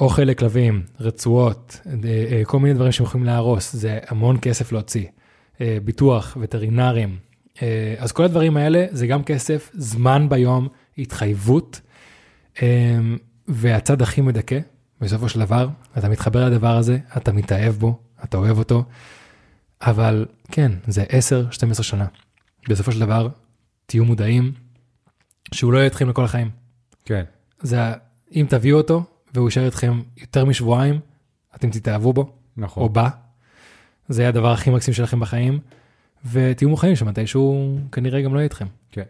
[0.00, 1.92] אוכל לכלבים, רצועות, אה,
[2.32, 5.06] אה, כל מיני דברים שהם יכולים להרוס, זה המון כסף להוציא.
[5.60, 7.16] אה, ביטוח, וטרינרים.
[7.98, 10.68] אז כל הדברים האלה זה גם כסף, זמן ביום,
[10.98, 11.80] התחייבות.
[13.48, 14.58] והצד הכי מדכא,
[15.04, 18.84] בסופו של דבר, אתה מתחבר לדבר הזה, אתה מתאהב בו, אתה אוהב אותו,
[19.82, 21.04] אבל כן, זה
[21.78, 22.06] 10-12 שנה.
[22.68, 23.28] בסופו של דבר,
[23.86, 24.52] תהיו מודעים
[25.54, 26.50] שהוא לא יהיה איתכם לכל החיים.
[27.04, 27.24] כן.
[27.60, 27.78] זה,
[28.34, 31.00] אם תביאו אותו והוא יישאר איתכם יותר משבועיים,
[31.56, 32.82] אתם תתאהבו בו, נכון.
[32.82, 33.08] או בה.
[34.08, 35.58] זה יהיה הדבר הכי מקסים שלכם בחיים,
[36.30, 38.66] ותהיו מוכנים שמתישהו כנראה גם לא יהיה איתכם.
[38.90, 39.02] כן.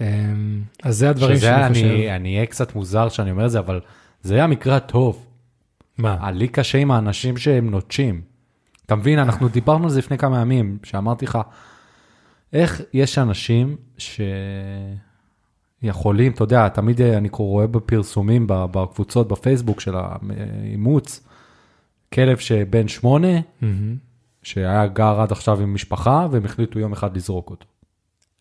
[0.00, 1.84] אמ, אז זה הדברים שזה שאני חושב.
[1.84, 3.80] אני, אני אהיה קצת מוזר שאני אומר את זה, אבל
[4.22, 5.26] זה היה מקרה טוב.
[5.98, 6.30] מה?
[6.30, 8.20] לי קשה עם האנשים שהם נוטשים.
[8.86, 11.38] אתה מבין, אנחנו דיברנו על זה לפני כמה ימים, שאמרתי לך,
[12.52, 13.76] איך יש אנשים
[15.82, 21.26] שיכולים, אתה יודע, תמיד אני רואה בפרסומים, בקבוצות בפייסבוק של האימוץ,
[22.14, 23.40] כלב שבן שמונה.
[24.42, 27.66] שהיה גר עד עכשיו עם משפחה, והם החליטו יום אחד לזרוק אותו.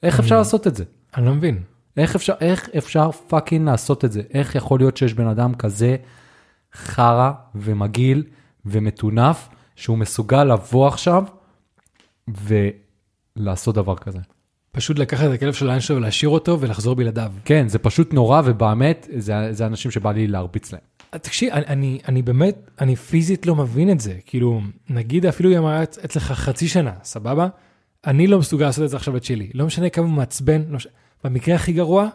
[0.04, 0.84] איך אפשר לעשות את זה?
[1.18, 1.60] אני לא מבין.
[2.00, 4.22] איך אפשר, איך אפשר fucking לעשות את זה?
[4.34, 5.96] איך יכול להיות שיש בן אדם כזה
[6.74, 8.24] חרא ומגעיל
[8.66, 11.24] ומטונף, שהוא מסוגל לבוא עכשיו
[13.38, 14.20] ולעשות דבר כזה?
[14.72, 17.32] פשוט לקחת את הכלב של שלו ולהשאיר אותו ולחזור בלעדיו.
[17.46, 20.82] כן, זה פשוט נורא, ובאמת, זה, זה אנשים שבא לי להרביץ להם.
[21.12, 24.14] תקשיב, אני, אני, אני באמת, אני פיזית לא מבין את זה.
[24.26, 27.48] כאילו, נגיד אפילו אם היה אצלך חצי שנה, סבבה?
[28.08, 29.50] אני לא מסוגל לעשות את זה עכשיו בצ'ילי.
[29.54, 30.88] לא משנה כמה מעצבן, לא מש...
[31.24, 32.08] במקרה הכי גרוע,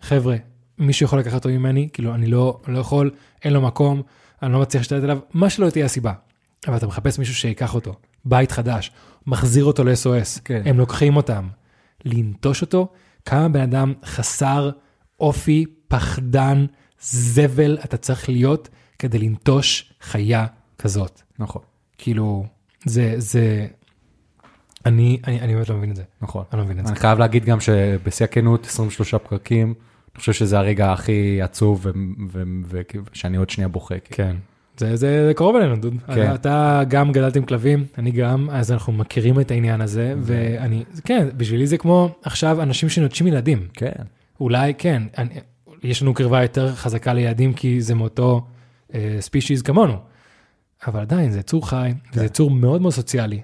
[0.00, 0.36] חבר'ה,
[0.78, 3.10] מישהו יכול לקחת אותו ממני, כאילו, אני לא, לא יכול,
[3.44, 4.02] אין לו מקום,
[4.42, 6.12] אני לא מצליח להשתלט עליו, מה שלא תהיה הסיבה.
[6.66, 7.94] אבל אתה מחפש מישהו שיקח אותו,
[8.24, 8.90] בית חדש,
[9.26, 10.62] מחזיר אותו ל-SOS, כן.
[10.64, 11.48] הם לוקחים אותם.
[12.04, 12.92] לנטוש אותו,
[13.24, 14.70] כמה בן אדם חסר
[15.20, 16.66] אופי, פחדן,
[17.00, 20.46] זבל אתה צריך להיות כדי לנטוש חיה
[20.78, 21.22] כזאת.
[21.38, 21.62] נכון.
[21.98, 22.46] כאילו,
[22.84, 23.66] זה, זה,
[24.86, 26.02] אני, אני, אני באמת לא מבין את זה.
[26.22, 26.44] נכון.
[26.52, 26.92] אני לא מבין את זה.
[26.92, 29.74] אני חייב להגיד גם שבשיא הכנות, 23 פרקים,
[30.14, 31.86] אני חושב שזה הרגע הכי עצוב,
[32.68, 33.98] ושאני עוד שנייה בוכה.
[33.98, 34.16] כאילו.
[34.16, 34.36] כן.
[34.76, 35.94] זה, זה, זה קרוב אלינו, דוד.
[36.14, 36.34] כן.
[36.34, 41.28] אתה גם גדלת עם כלבים, אני גם, אז אנחנו מכירים את העניין הזה, ואני, כן,
[41.36, 43.68] בשבילי זה כמו עכשיו אנשים שנוטשים ילדים.
[43.72, 43.92] כן.
[44.40, 45.34] אולי כן, אני,
[45.82, 48.46] יש לנו קרבה יותר חזקה לילדים כי זה מאותו
[48.94, 49.96] אה, ספישיז כמונו.
[50.86, 52.18] אבל עדיין זה יצור חי, כן.
[52.18, 53.40] זה יצור מאוד מאוד סוציאלי.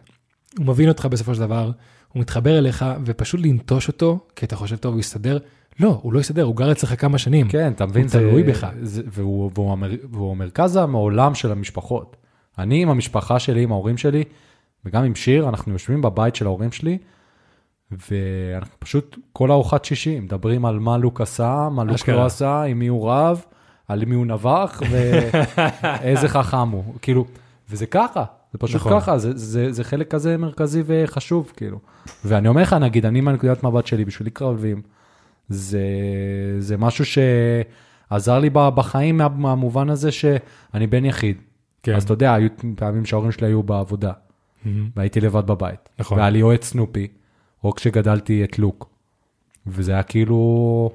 [0.58, 1.70] הוא מבין אותך בסופו של דבר,
[2.12, 5.38] הוא מתחבר אליך, ופשוט לנטוש אותו, כי אתה חושב טוב, הוא יסתדר.
[5.80, 7.48] לא, הוא לא יסתדר, הוא גר אצלך כמה שנים.
[7.48, 8.66] כן, אתה מבין, הוא תלוי בך.
[8.82, 12.16] זה, והוא, והוא, המר, והוא המרכז העולם של המשפחות.
[12.58, 14.24] אני עם המשפחה שלי, עם ההורים שלי,
[14.84, 16.98] וגם עם שיר, אנחנו יושבים בבית של ההורים שלי,
[17.90, 22.08] ואנחנו פשוט כל ארוחת שישי מדברים על מה לוק עשה, מה לוק.
[22.08, 23.44] לא עשה, עם מי הוא רב,
[23.88, 26.84] על מי הוא נבח, ואיזה חכם הוא.
[27.02, 27.24] כאילו,
[27.70, 29.00] וזה ככה, זה פשוט נכון.
[29.00, 31.78] ככה, זה, זה, זה חלק כזה מרכזי וחשוב, כאילו.
[32.24, 34.82] ואני אומר לך, נגיד, אני מהנקודת מבט שלי, בשבילי קרבים,
[35.48, 35.80] זה,
[36.58, 41.36] זה משהו שעזר לי בחיים מה, מהמובן הזה שאני בן יחיד.
[41.82, 41.94] כן.
[41.94, 44.12] אז אתה יודע, היו פעמים שההורים שלי היו בעבודה,
[44.64, 44.90] מהמם.
[44.96, 45.88] והייתי לבד בבית.
[45.98, 46.18] נכון.
[46.18, 47.08] והיה לי יועץ סנופי,
[47.64, 48.90] או כשגדלתי את לוק.
[49.66, 50.90] וזה היה כאילו...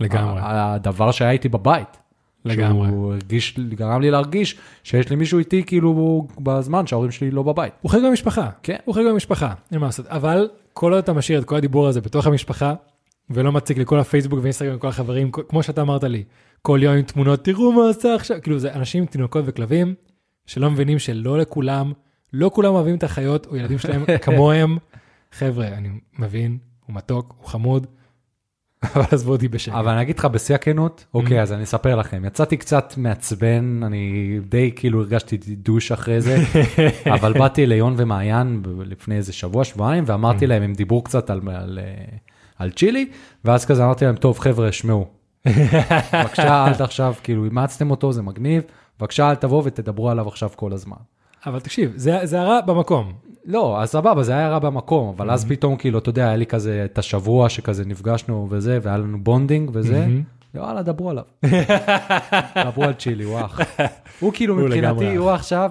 [0.00, 0.40] לגמרי.
[0.42, 1.99] הדבר שהיה איתי בבית.
[2.44, 2.88] לגמרי.
[2.88, 7.72] שהוא הרגיש, גרם לי להרגיש שיש לי מישהו איתי כאילו בזמן שההורים שלי לא בבית.
[7.80, 8.50] הוא חלק מהמשפחה.
[8.62, 8.76] כן.
[8.84, 10.06] הוא חלק מהמשפחה, אין מה לעשות.
[10.06, 12.74] אבל כל עוד אתה משאיר את כל הדיבור הזה בתוך המשפחה,
[13.30, 16.24] ולא מציג לכל הפייסבוק ואינסטגרם וכל החברים, כמו שאתה אמרת לי,
[16.62, 19.94] כל יום עם תמונות, תראו מה עשה עכשיו, כאילו זה אנשים תינוקות וכלבים,
[20.46, 21.92] שלא מבינים שלא לכולם,
[22.32, 24.78] לא כולם אוהבים את החיות או ילדים שלהם כמוהם.
[25.32, 25.88] חבר'ה, אני
[26.18, 27.86] מבין, הוא מתוק, הוא חמוד,
[28.94, 29.74] אבל עזבו אותי בשקט.
[29.74, 32.24] אבל אני אגיד לך בשיא הכנות, אוקיי, אז אני אספר לכם.
[32.24, 36.36] יצאתי קצת מעצבן, אני די כאילו הרגשתי דוש אחרי זה,
[37.14, 41.78] אבל באתי ליון ומעיין לפני איזה שבוע, שבועיים, ואמרתי להם, הם דיברו קצת על, על,
[42.58, 43.08] על צ'ילי,
[43.44, 45.06] ואז כזה אמרתי להם, טוב, חבר'ה, שמעו.
[46.12, 48.62] בבקשה, אל תחשב, כאילו, אימצתם אותו, זה מגניב,
[49.00, 50.96] בבקשה, אל תבואו ותדברו עליו עכשיו כל הזמן.
[51.46, 53.12] אבל תקשיב, זה זה הרע במקום.
[53.44, 56.46] לא, אז סבבה, זה היה רע במקום, אבל אז פתאום, כאילו, אתה יודע, היה לי
[56.46, 60.22] כזה את השבוע שכזה נפגשנו וזה, והיה לנו bonding וזה, מהמם.
[60.54, 61.24] יאללה, דברו עליו.
[62.66, 63.60] דברו על צ'ילי, הוא אח.
[64.20, 65.16] הוא כאילו, מבחינתי.
[65.16, 65.70] הוא עכשיו,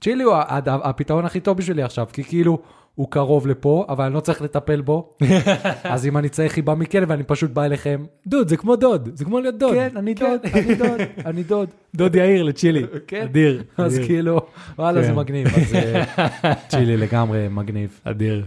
[0.00, 0.34] צ'ילי הוא
[0.66, 2.58] הפתרון הכי טוב בשבילי עכשיו, כי כאילו,
[2.98, 5.10] הוא קרוב לפה, אבל אני לא צריך לטפל בו,
[5.84, 8.04] אז אם אני צריך חיבה מכלב, אני פשוט בא אליכם.
[8.26, 9.74] דוד, זה כמו דוד, זה כמו להיות דוד.
[9.74, 11.68] כן, אני דוד, אני דוד, אני דוד.
[11.96, 12.82] דוד יאיר לצ'ילי.
[13.06, 13.22] כן.
[13.22, 13.62] אדיר.
[13.76, 13.98] אז.
[14.06, 14.40] כאילו,
[14.78, 15.14] וואלה, זה כן.
[15.14, 15.46] מגניב.
[15.74, 18.00] אה, צ'ילי לגמרי מגניב.
[18.04, 18.44] אדיר.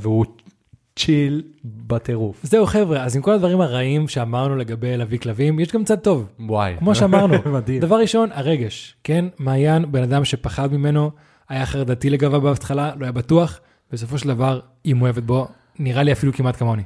[0.00, 0.24] והוא
[0.96, 2.40] צ'יל בטירוף.
[2.42, 6.28] זהו חבר'ה, אז עם כל הדברים הרעים שאמרנו לגבי להביא כלבים, יש גם צד טוב.
[6.40, 6.74] וואי.
[6.78, 7.80] כמו שאמרנו, מדהים.
[7.80, 9.24] דבר ראשון, הרגש, כן?
[9.38, 11.10] מעיין, בן אדם שפחד ממנו,
[11.48, 13.60] היה חרדתי לגביו בהתחלה, לא היה בטוח,
[13.92, 16.82] בסופו של דבר, היא מאוהבת בו, נראה לי אפילו כמעט כמוני.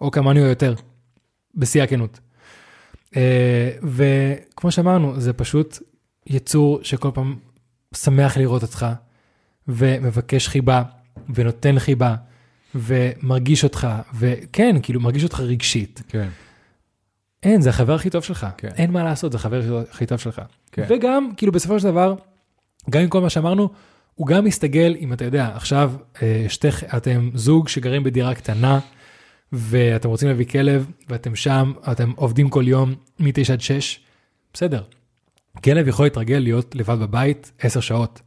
[0.00, 0.74] או כמוני או יותר,
[1.54, 2.20] בשיא הכנות.
[3.16, 5.78] אה, וכמו שאמרנו, זה פשוט
[6.26, 7.36] יצור שכל פעם
[7.94, 8.86] שמח לראות אותך,
[9.68, 10.82] ומבקש חיבה,
[11.34, 12.14] ונותן חיבה,
[12.74, 16.02] ומרגיש אותך, וכן, כאילו, מרגיש אותך רגשית.
[16.08, 16.28] כן.
[17.42, 18.46] אין, זה החבר הכי טוב שלך.
[18.56, 18.68] כן.
[18.68, 20.42] אין מה לעשות, זה החבר הכי טוב שלך.
[20.72, 20.86] כן.
[20.88, 22.14] וגם, כאילו, בסופו של דבר,
[22.90, 23.68] גם עם כל מה שאמרנו,
[24.14, 25.92] הוא גם מסתגל, אם אתה יודע, עכשיו
[26.22, 28.80] אה, שתיכ, אתם זוג שגרים בדירה קטנה,
[29.52, 34.00] ואתם רוצים להביא כלב, ואתם שם, אתם עובדים כל יום מ-9 עד 6,
[34.52, 34.82] בסדר.
[35.64, 38.20] כלב יכול להתרגל להיות לבד בבית 10 שעות.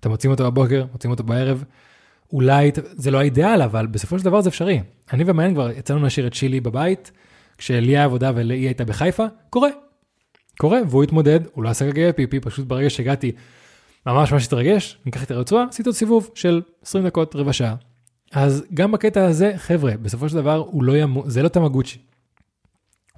[0.00, 1.64] אתם מוצאים אותו בבוקר, מוצאים אותו בערב.
[2.32, 4.82] אולי זה לא האידאל, אבל בסופו של דבר זה אפשרי.
[5.12, 7.12] אני ומעיין כבר יצאנו להשאיר את שילי בבית,
[7.58, 9.68] כשלי היה עבודה והיא הייתה בחיפה, קורה.
[10.58, 13.32] קורה, והוא התמודד, הוא לא עשה רגעי פיפי, פשוט ברגע שהגעתי,
[14.06, 17.74] ממש ממש התרגש, ניקח את הרצועה, עשיתי עוד סיבוב של 20 דקות, רבע שעה.
[18.32, 21.98] אז גם בקטע הזה, חבר'ה, בסופו של דבר לא ימות, זה לא תמגוצ'י.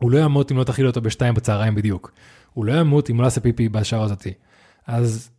[0.00, 2.12] הוא לא ימות אם לא תאכיל אותו בשתיים בצהריים בדיוק.
[2.52, 4.32] הוא לא ימות אם לא יעשה פיפי בשעה הזאתי.
[4.86, 5.30] אז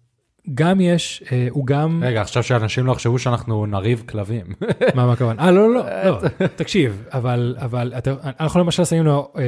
[0.53, 2.03] גם יש, אה, הוא גם...
[2.05, 4.45] רגע, עכשיו שאנשים לא יחשבו שאנחנו נריב כלבים.
[4.95, 5.41] מה, מה הכוונה?
[5.41, 9.43] אה, לא, לא, לא, לא, תקשיב, אבל, אבל, אתה, אנחנו למשל שמים לו אה,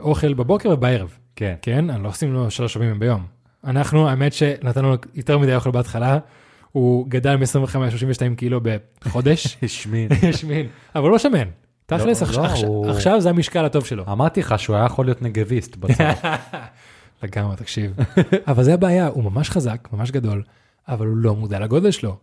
[0.00, 1.54] אוכל בבוקר ובערב, כן.
[1.62, 1.90] כן?
[1.90, 3.22] אני לא עושים לו שלוש פעמים ביום.
[3.64, 6.18] אנחנו, האמת שנתנו לו יותר מדי אוכל בהתחלה,
[6.72, 8.60] הוא גדל מ-25-32 קילו
[9.04, 10.08] בחודש, השמין.
[10.32, 11.48] שמין, אבל לא שמן.
[11.86, 14.04] תכלס, לא, עכשיו- לא, עכשיו זה המשקל הטוב שלו.
[14.12, 16.12] אמרתי לך שהוא היה יכול להיות נגביסט בצד.
[17.22, 17.96] לגמרי, תקשיב.
[18.50, 20.42] אבל זה הבעיה, הוא ממש חזק, ממש גדול,
[20.88, 22.16] אבל הוא לא מודע לגודל שלו.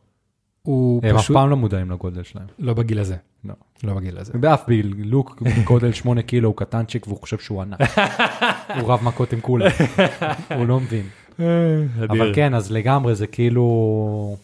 [0.61, 2.45] הוא הם אף פשוט פעם לא מודעים לגודל שלהם.
[2.59, 3.15] לא בגיל הזה.
[3.45, 3.53] לא.
[3.83, 4.33] לא בגיל הזה.
[4.33, 7.79] באף ביל, לוק גודל 8 קילו הוא קטנצ'יק והוא חושב שהוא ענק.
[8.79, 9.71] הוא רב מכות עם כולם.
[10.57, 11.05] הוא לא מבין.
[12.09, 14.37] אבל כן, אז לגמרי זה כאילו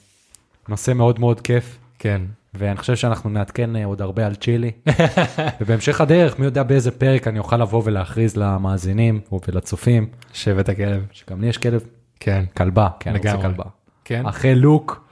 [0.69, 1.77] נושא מאוד מאוד כיף.
[1.99, 2.21] כן.
[2.53, 4.71] ואני חושב שאנחנו נעדכן אה, עוד הרבה על צ'ילי.
[5.61, 11.05] ובהמשך הדרך, מי יודע באיזה פרק אני אוכל לבוא ולהכריז למאזינים ולצופים, שבט הכלב.
[11.11, 11.83] שגם לי יש כלב,
[12.19, 12.45] כן.
[12.57, 13.43] כלבה, כן, אני רוצה לגמרי.
[13.55, 13.63] כלבה.
[14.05, 14.25] כן.
[14.25, 15.05] אחרי לוק,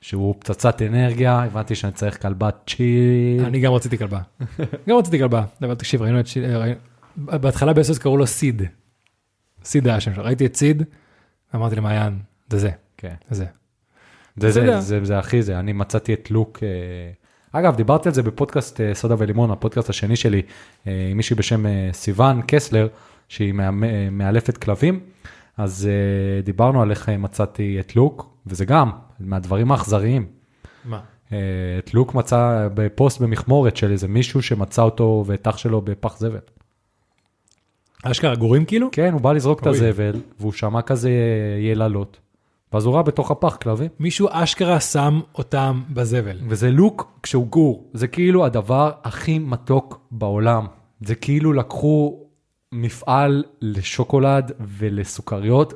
[0.00, 3.44] שהוא פצצת אנרגיה, הבנתי שאני צריך כלבה צ'יל.
[3.44, 4.20] אני גם רציתי כלבה.
[4.88, 5.44] גם רציתי כלבה.
[5.62, 6.26] אבל תקשיב, ראינו את...
[6.26, 6.76] שיל- ראינו-
[7.16, 8.62] בהתחלה באסוס קראו לו סיד.
[9.64, 10.24] סיד היה השם שלו.
[10.24, 10.82] ראיתי את סיד,
[11.54, 12.18] אמרתי למעיין,
[12.50, 13.14] זה זה, כן.
[13.30, 13.44] זה זה.
[14.36, 14.80] זה, זה, יודע.
[14.80, 16.68] זה, זה הכי זה, אני מצאתי את לוק, אה...
[17.52, 20.42] אגב, דיברתי על זה בפודקאסט אה, סודה ולימון, הפודקאסט השני שלי,
[20.86, 22.88] אה, עם מישהי בשם סיוון קסלר,
[23.28, 23.54] שהיא
[24.10, 25.00] מאלפת כלבים,
[25.56, 25.88] אז
[26.44, 30.26] דיברנו על איך מצאתי את לוק, וזה גם מהדברים האכזריים.
[30.84, 31.00] מה?
[31.78, 36.38] את לוק מצא בפוסט במכמורת של איזה מישהו שמצא אותו ואת אח שלו בפח זבל.
[38.02, 38.88] אשכרה גורים כאילו?
[38.92, 39.76] כן, הוא בא לזרוק את אוי.
[39.76, 41.10] הזבל, והוא שמע כזה
[41.60, 42.20] יללות,
[42.74, 43.88] ואז הוא ראה בתוך הפח כלבים.
[44.00, 46.38] מישהו אשכרה שם אותם בזבל.
[46.48, 50.66] וזה לוק כשהוא גור, זה כאילו הדבר הכי מתוק בעולם.
[51.00, 52.18] זה כאילו לקחו
[52.72, 55.74] מפעל לשוקולד ולסוכריות,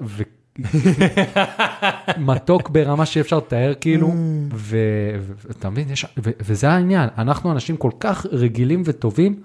[2.18, 4.12] ומתוק ברמה שאי אפשר לתאר כאילו,
[4.54, 5.16] ו-
[5.48, 9.40] ואתה מבין, יש- ו- וזה העניין, אנחנו אנשים כל כך רגילים וטובים,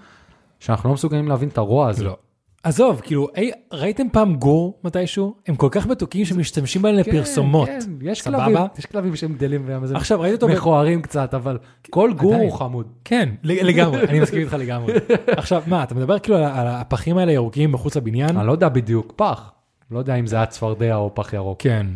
[0.60, 2.04] שאנחנו לא מסוגלים להבין את הרוע הזה.
[2.04, 2.18] לא.
[2.64, 5.36] עזוב, כאילו, אי, ראיתם פעם גור מתישהו?
[5.48, 7.68] הם כל כך מתוקים שמשתמשים בהם לפרסומות.
[7.68, 8.46] כן, יש סבבה?
[8.46, 10.48] כלבים, יש כלבים שהם גדלים והם איזה עכשיו, ראית אותו...
[10.48, 11.58] ב- מכוערים קצת, אבל
[11.90, 12.50] כל גור עדיין.
[12.50, 12.88] הוא חמוד.
[13.06, 14.94] כן, לגמרי, אני מסכים איתך לגמרי.
[15.28, 18.38] עכשיו, מה, אתה מדבר כאילו על על הפחים האלה ירוקים מחוץ לבניין?
[18.38, 19.52] אני לא יודע בדיוק, פח.
[19.92, 21.62] לא יודע אם זה היה צפרדע או פח ירוק.
[21.62, 21.88] כן.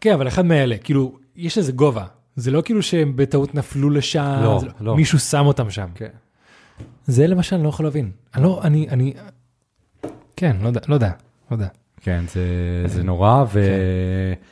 [0.00, 2.04] כן, אבל אחד מאלה, כאילו, יש איזה גובה.
[2.36, 4.96] זה לא כאילו שהם בטעות נפלו לשם, לא, לא.
[4.96, 5.86] מישהו שם אותם שם.
[5.94, 6.08] כן.
[7.06, 8.10] זה למשל אני לא יכול להבין.
[8.34, 9.12] אני לא, אני, אני,
[10.38, 11.10] כן, לא יודע, לא יודע,
[11.50, 11.66] לא יודע.
[12.00, 12.42] כן, זה,
[12.86, 13.52] זה נורא, ו...
[13.52, 14.48] כן.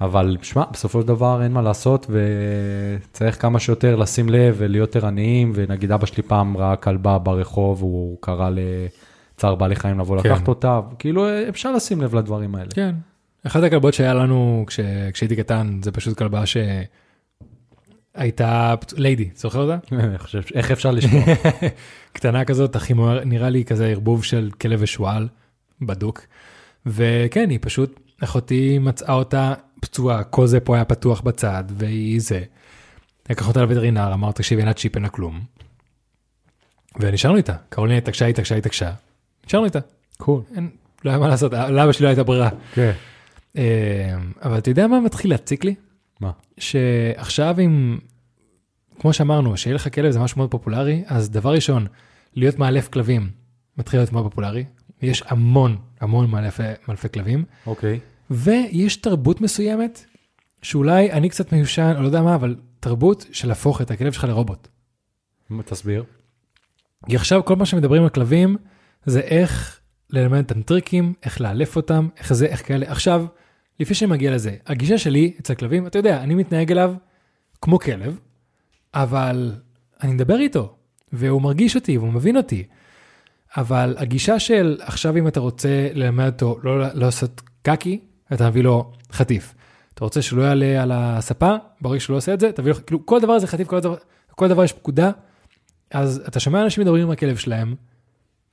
[0.00, 5.52] אבל שמע, בסופו של דבר אין מה לעשות, וצריך כמה שיותר לשים לב ולהיות ערניים,
[5.54, 10.30] ונגיד אבא שלי פעם ראה כלבה ברחוב, הוא קרא לצער בעלי חיים לבוא כן.
[10.30, 12.70] לקחת אותה, כאילו אפשר לשים לב לדברים האלה.
[12.74, 12.94] כן.
[13.46, 14.80] אחת הכלבות שהיה לנו כש,
[15.12, 16.88] כשהייתי קטן, זה פשוט כלבה שהייתה,
[18.18, 19.78] פצ- ליידי, זוכר אותה?
[20.04, 21.22] אני חושב, איך אפשר לשמוע?
[22.12, 25.28] קטנה כזאת, הכי מואר, נראה לי כזה ערבוב של כלב ושועל,
[25.82, 26.20] בדוק.
[26.86, 32.40] וכן, היא פשוט, אחותי מצאה אותה פצועה, כל זה פה היה פתוח בצד, והיא זה.
[33.30, 35.40] לקח אותה לווטרינר, אמר, תקשיבי, אין לה צ'יפ, אין לה כלום.
[37.00, 38.90] ונשארנו איתה, קרולין התעקשה, התעקשה, התעקשה.
[39.46, 39.78] נשארנו איתה,
[40.16, 40.42] cool.
[41.04, 42.48] לא היה מה לעשות, לאבא שלי לא הייתה ברירה.
[42.74, 42.92] כן.
[43.56, 45.74] אה, אבל אתה יודע מה מתחיל להציק לי?
[46.20, 46.30] מה?
[46.58, 47.98] שעכשיו אם,
[49.00, 51.86] כמו שאמרנו, שיהיה לך כלב זה משהו מאוד פופולרי, אז דבר ראשון,
[52.34, 53.30] להיות מאלף כלבים
[53.78, 54.64] מתחיל להיות מאוד פופולרי.
[55.02, 58.00] יש המון, המון מאלפי, מאלפי כלבים, אוקיי.
[58.30, 60.04] ויש תרבות מסוימת,
[60.62, 64.24] שאולי אני קצת מיושן, או לא יודע מה, אבל תרבות של להפוך את הכלב שלך
[64.24, 64.68] לרובוט.
[65.64, 66.04] תסביר.
[67.08, 68.56] כי עכשיו כל מה שמדברים על כלבים,
[69.04, 72.90] זה איך ללמד אותם טריקים, איך לאלף אותם, איך זה, איך כאלה.
[72.90, 73.26] עכשיו,
[73.80, 76.94] לפני שאני מגיע לזה, הגישה שלי אצל כלבים, אתה יודע, אני מתנהג אליו
[77.62, 78.18] כמו כלב,
[78.94, 79.52] אבל
[80.02, 80.74] אני מדבר איתו,
[81.12, 82.64] והוא מרגיש אותי, והוא מבין אותי.
[83.56, 88.00] אבל הגישה של עכשיו אם אתה רוצה ללמד אותו לא לא לעשות קקי,
[88.32, 89.54] אתה מביא לו חטיף.
[89.94, 92.86] אתה רוצה שהוא לא יעלה על הספה, ברגע שהוא לא עושה את זה, תביא לו,
[92.86, 93.96] כאילו כל דבר זה חטיף, כל דבר,
[94.30, 95.10] כל דבר יש פקודה.
[95.90, 97.74] אז אתה שומע אנשים מדברים עם הכלב שלהם,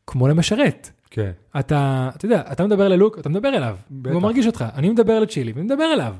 [0.07, 0.91] כמו למשרת.
[1.11, 1.31] כן.
[1.59, 3.77] אתה, אתה יודע, אתה מדבר ללוק, אתה מדבר אליו.
[3.91, 4.13] בטח.
[4.13, 6.15] הוא מרגיש אותך, אני מדבר לצ'ילי, ואני מדבר אליו.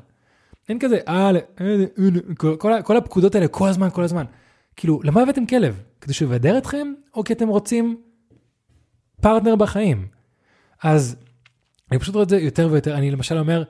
[0.69, 1.31] אין כזה, אה,
[2.37, 4.25] כל- כל כל הפקודות האלה כל הזמן, כל הזמן.
[4.75, 5.81] כאילו, למה הבאתם כלב?
[6.01, 7.97] כדי שהוא יבדר אתכם, או כי אתם רוצים
[9.21, 10.07] פרטנר בחיים?
[10.83, 11.15] אז
[11.91, 13.63] אני פשוט רואה את זה יותר ויותר, אני למשל אומר,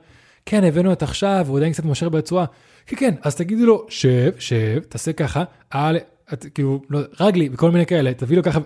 [0.46, 2.44] כן, הבאנו את עכשיו, הוא עדיין קצת מושך בצורה.
[2.86, 5.44] כן, כן, אז תגידו לו, שב, שב, תעשה ככה,
[5.74, 5.90] אה,
[6.32, 8.60] את, כאילו, לא, רגלי, וכל מיני כאלה, תביא לו ככה.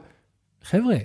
[0.63, 0.97] חבר'ה,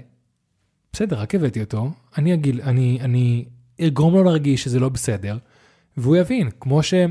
[0.94, 3.46] בסדר, רק הבאתי אותו, אני אגיד, אני, אני
[3.82, 5.38] אגרום לו להרגיש שזה לא בסדר,
[5.98, 7.08] והוא יבין, כמו שהיה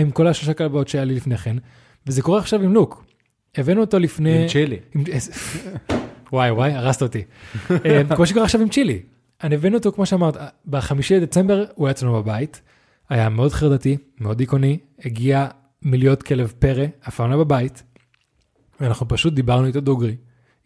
[0.00, 1.56] עם כל השלושה כלבות שהיה לי לפני כן,
[2.06, 3.04] וזה קורה עכשיו עם לוק.
[3.54, 4.42] הבאנו אותו לפני...
[4.42, 4.76] עם צ'ילי.
[4.94, 5.04] עם-
[6.32, 7.22] וואי וואי, הרסת אותי.
[7.70, 9.02] אה, כמו שקורה עכשיו עם צ'ילי.
[9.44, 12.60] אני הבאנו אותו, כמו שאמרת, בחמישי לדצמבר הוא היה אצלנו בבית,
[13.08, 15.46] היה מאוד חרדתי, מאוד דיכאוני, הגיע
[15.82, 17.82] מלהיות כלב פרא, אף פעם לא בבית,
[18.80, 20.16] ואנחנו פשוט דיברנו איתו דוגרי,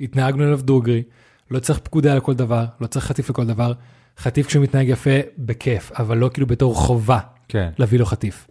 [0.00, 1.02] התנהגנו אליו דוגרי,
[1.50, 3.72] לא צריך פקודה לכל דבר, לא צריך חטיף לכל דבר,
[4.18, 7.70] חטיף כשהוא מתנהג יפה, בכיף, אבל לא כאילו בתור חובה כן.
[7.78, 8.46] להביא לו חטיף.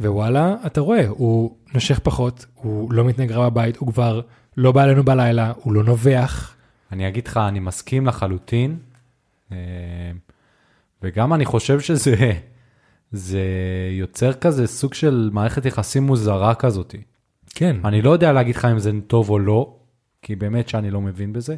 [0.00, 4.20] ווואלה, אתה רואה, הוא נושך פחות, הוא לא מתנהג רע בבית, הוא כבר
[4.56, 6.54] לא בא אלינו בלילה, הוא לא נובח.
[6.92, 8.78] אני אגיד לך, אני מסכים לחלוטין,
[9.52, 9.56] אה,
[11.02, 12.32] וגם אני חושב שזה
[13.12, 13.42] זה
[13.90, 16.94] יוצר כזה סוג של מערכת יחסים מוזרה כזאת.
[17.54, 17.76] כן.
[17.84, 19.76] אני לא יודע להגיד לך אם זה טוב או לא,
[20.22, 21.56] כי באמת שאני לא מבין בזה,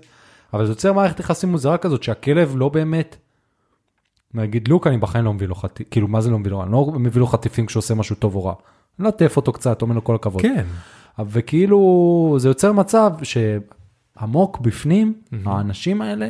[0.55, 3.17] אבל זה יוצר מערכת יחסים מוזרה כזאת, שהכלב לא באמת,
[4.35, 6.63] נגיד לוק, אני בחיים לא מביא לו חטיפים, כאילו, מה זה לא מביא לו?
[6.63, 8.55] אני לא מביא לו חטיפים כשהוא עושה משהו טוב או רע.
[8.99, 10.43] אני מלטף אותו קצת, אומר לו כל הכבוד.
[10.43, 10.67] כן.
[11.27, 16.29] וכאילו, זה יוצר מצב שעמוק בפנים, האנשים האלה,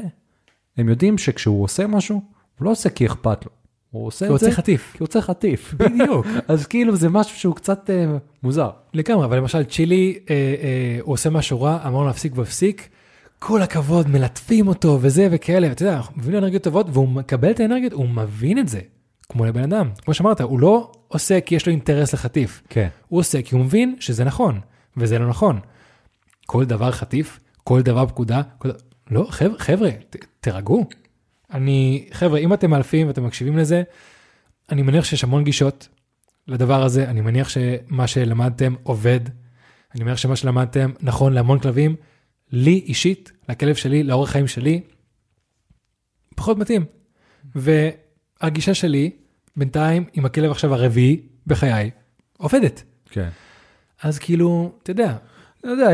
[0.76, 2.22] הם יודעים שכשהוא עושה משהו,
[2.58, 3.50] הוא לא עושה כי אכפת לו.
[3.90, 4.92] הוא עושה הוא את זה רוצה חטיף.
[4.92, 5.74] כי הוא צריך חטיף.
[5.78, 6.26] בדיוק.
[6.48, 8.06] אז כאילו זה משהו שהוא קצת אה,
[8.42, 8.70] מוזר.
[8.94, 12.88] לגמרי, אבל למשל צ'ילי, אה, אה, הוא עושה משהו רע, אמרנו להפסיק והפסיק,
[13.43, 17.61] כל הכבוד, מלטפים אותו וזה וכאלה, ואתה יודע, אנחנו מבינים אנרגיות טובות, והוא מקבל את
[17.61, 18.80] האנרגיות, הוא מבין את זה,
[19.28, 19.91] כמו לבן אדם.
[20.05, 22.88] כמו שאמרת, הוא לא עושה כי יש לו אינטרס לחטיף, כן.
[23.09, 24.61] הוא עושה כי הוא מבין שזה נכון,
[24.97, 25.61] וזה לא נכון.
[26.47, 28.70] כל דבר חטיף, כל דבר פקודה, כל...
[29.11, 30.86] לא, חבר'ה, חבר'ה, ת, תירגעו.
[31.53, 33.82] אני, חבר'ה, אם אתם מאלפים ואתם מקשיבים לזה,
[34.72, 35.88] אני מניח שיש המון גישות
[36.49, 39.20] לדבר הזה, אני מניח שמה שלמדתם עובד,
[39.95, 41.97] אני מניח שמה שלמדתם נכון להמון כלבים,
[42.53, 44.80] לי אישית, לכלב שלי, לאורח חיים שלי,
[46.36, 46.84] פחות מתאים.
[47.55, 49.11] והגישה שלי,
[49.57, 51.90] בינתיים, עם הכלב עכשיו הרביעי בחיי,
[52.38, 52.82] עובדת.
[53.11, 53.28] כן.
[54.03, 55.16] אז כאילו, אתה יודע,
[55.64, 55.88] לא יודע,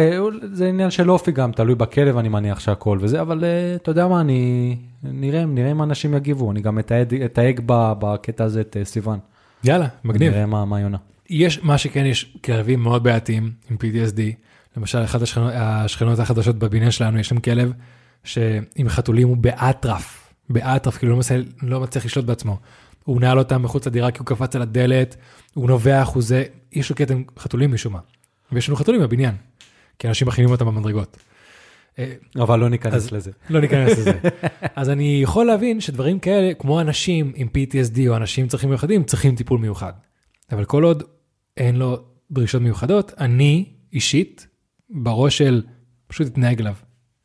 [0.52, 4.08] זה עניין של אופי גם, תלוי בכלב, אני מניח שהכל וזה, אבל אה, אתה יודע
[4.08, 4.76] מה, אני...
[5.02, 6.78] נראה, נראה אם אנשים יגיבו, אני גם
[7.24, 9.18] אתייג בקטע הזה את אה, סיוון.
[9.64, 10.32] יאללה, מגניב.
[10.32, 10.98] נראה מה מה היא עונה.
[11.30, 14.20] יש, מה שכן, יש כלבים מאוד בעייתיים עם PTSD.
[14.76, 17.72] למשל, אחת השכנות, השכנות החדשות בבניין שלנו, יש שם כלב
[18.24, 22.58] שעם חתולים הוא באטרף, באטרף, כאילו לא מצליח, לא מצליח לשלוט בעצמו.
[23.04, 25.16] הוא נעל אותם מחוץ לדירה כי הוא קפץ על הדלת,
[25.54, 27.98] הוא נובח, הוא זה, יש לו עם חתולים משום מה.
[28.52, 29.34] ויש לנו חתולים בבניין,
[29.98, 31.16] כי אנשים מכינים אותם במדרגות.
[31.98, 33.30] אה, אבל לא ניכנס אז- לזה.
[33.50, 34.12] לא ניכנס לזה.
[34.76, 39.04] אז אני יכול להבין שדברים כאלה, כמו אנשים עם PTSD או אנשים עם צרכים מיוחדים,
[39.04, 39.92] צריכים טיפול מיוחד.
[40.52, 41.02] אבל כל עוד
[41.56, 41.98] אין לו
[42.30, 44.46] דרישות מיוחדות, אני אישית,
[44.90, 45.62] בראש של
[46.06, 46.74] פשוט תתנהג אליו,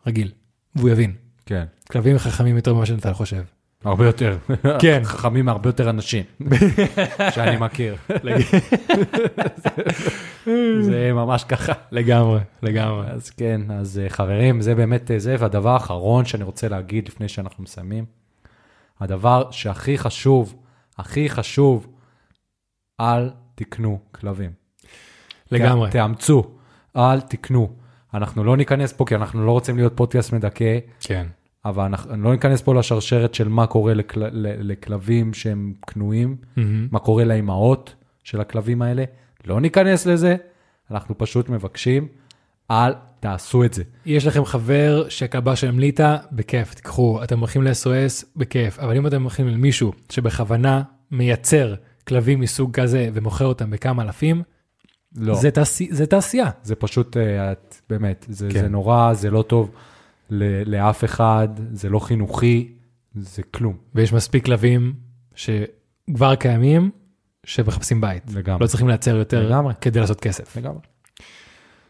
[0.08, 0.32] רגיל,
[0.76, 1.14] והוא יבין.
[1.46, 1.66] כן.
[1.92, 3.44] כלבים חכמים יותר ממה שנתן חושב.
[3.84, 4.38] הרבה יותר.
[4.80, 5.02] כן.
[5.04, 6.24] חכמים מהרבה יותר אנשים
[7.36, 7.96] שאני מכיר.
[10.82, 11.74] זה ממש ככה.
[11.92, 13.08] לגמרי, לגמרי.
[13.08, 17.28] אז כן, אז אה, חברים, זה באמת אה, זה, והדבר האחרון שאני רוצה להגיד לפני
[17.28, 18.06] שאנחנו מסיימים,
[19.00, 20.56] הדבר שהכי חשוב,
[20.98, 21.88] הכי חשוב,
[23.00, 24.52] אל תקנו כלבים.
[25.52, 25.92] לגמרי.
[25.92, 26.52] תאמצו,
[26.96, 27.70] אל תקנו.
[28.14, 31.28] אנחנו לא ניכנס פה כי אנחנו לא רוצים להיות פודקאסט מדכא, כן.
[31.66, 36.88] אבל אנחנו לא ניכנס פה לשרשרת של מה קורה לכל, לכלבים שהם קנויים, מהמם.
[36.92, 39.04] מה קורה לאימהות של הכלבים האלה.
[39.46, 40.36] לא ניכנס לזה,
[40.92, 42.08] אנחנו פשוט מבקשים,
[42.72, 43.84] אל תעשו את זה.
[44.06, 47.24] יש לכם חבר שהכלבה שלהם ליטה, בכיף, תיקחו.
[47.24, 48.80] אתם הולכים ל-SOS, בכיף.
[48.80, 50.82] אבל אם אתם הולכים למישהו שבכוונה
[51.12, 51.76] מייצר
[52.08, 54.44] כלבים מסוג כזה ומוכר אותם בכמה אלפים,
[55.16, 56.50] לא, זה, תעשי, זה תעשייה.
[56.64, 58.62] זה פשוט, אה, את, באמת, זה, כן.
[58.62, 59.72] זה נורא, זה לא טוב
[60.30, 62.74] ל- לאף אחד, זה לא חינוכי,
[63.16, 64.94] זה כלום, ויש מספיק כלבים
[65.36, 66.92] שכבר קיימים,
[67.44, 68.24] שמחפשים בית.
[68.34, 68.62] לגמרי.
[68.62, 69.74] לא צריכים לייצר יותר לגמרי.
[69.82, 70.58] כדי לעשות כסף.
[70.58, 70.80] לגמרי.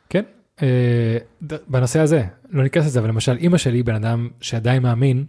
[0.10, 0.24] כן.
[0.62, 1.18] אה,
[1.68, 5.26] בנושא הזה, לא ניכנס לזה, אבל למשל אימא שלי, בן אדם שעדיין מאמין,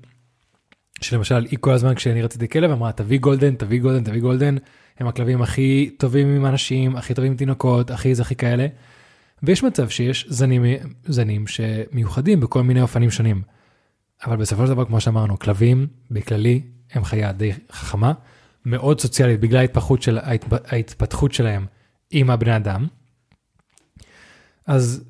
[1.00, 4.56] שלמשל היא כל הזמן כשאני רציתי כלב אמרה תביא גולדן, תביא גולדן, תביא גולדן,
[4.98, 8.66] הם הכלבים הכי טובים עם אנשים, הכי טובים עם תינוקות, הכי זה הכי כאלה.
[9.42, 10.64] ויש מצב שיש זנים,
[11.04, 13.42] זנים שמיוחדים בכל מיני אופנים שונים.
[14.26, 16.62] אבל בסופו של דבר, כמו שאמרנו, כלבים בכללי
[16.92, 18.12] הם חיה די חכמה,
[18.66, 21.66] מאוד סוציאלית בגלל ההתפתחות, של, ההתפ- ההתפתחות שלהם
[22.10, 22.86] עם הבני אדם.
[24.66, 25.04] אז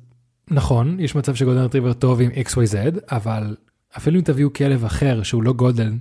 [0.47, 3.55] נכון, יש מצב שגולדן רטריבר טוב עם XYZ, אבל
[3.97, 5.97] אפילו אם תביאו כלב אחר שהוא לא גולדן,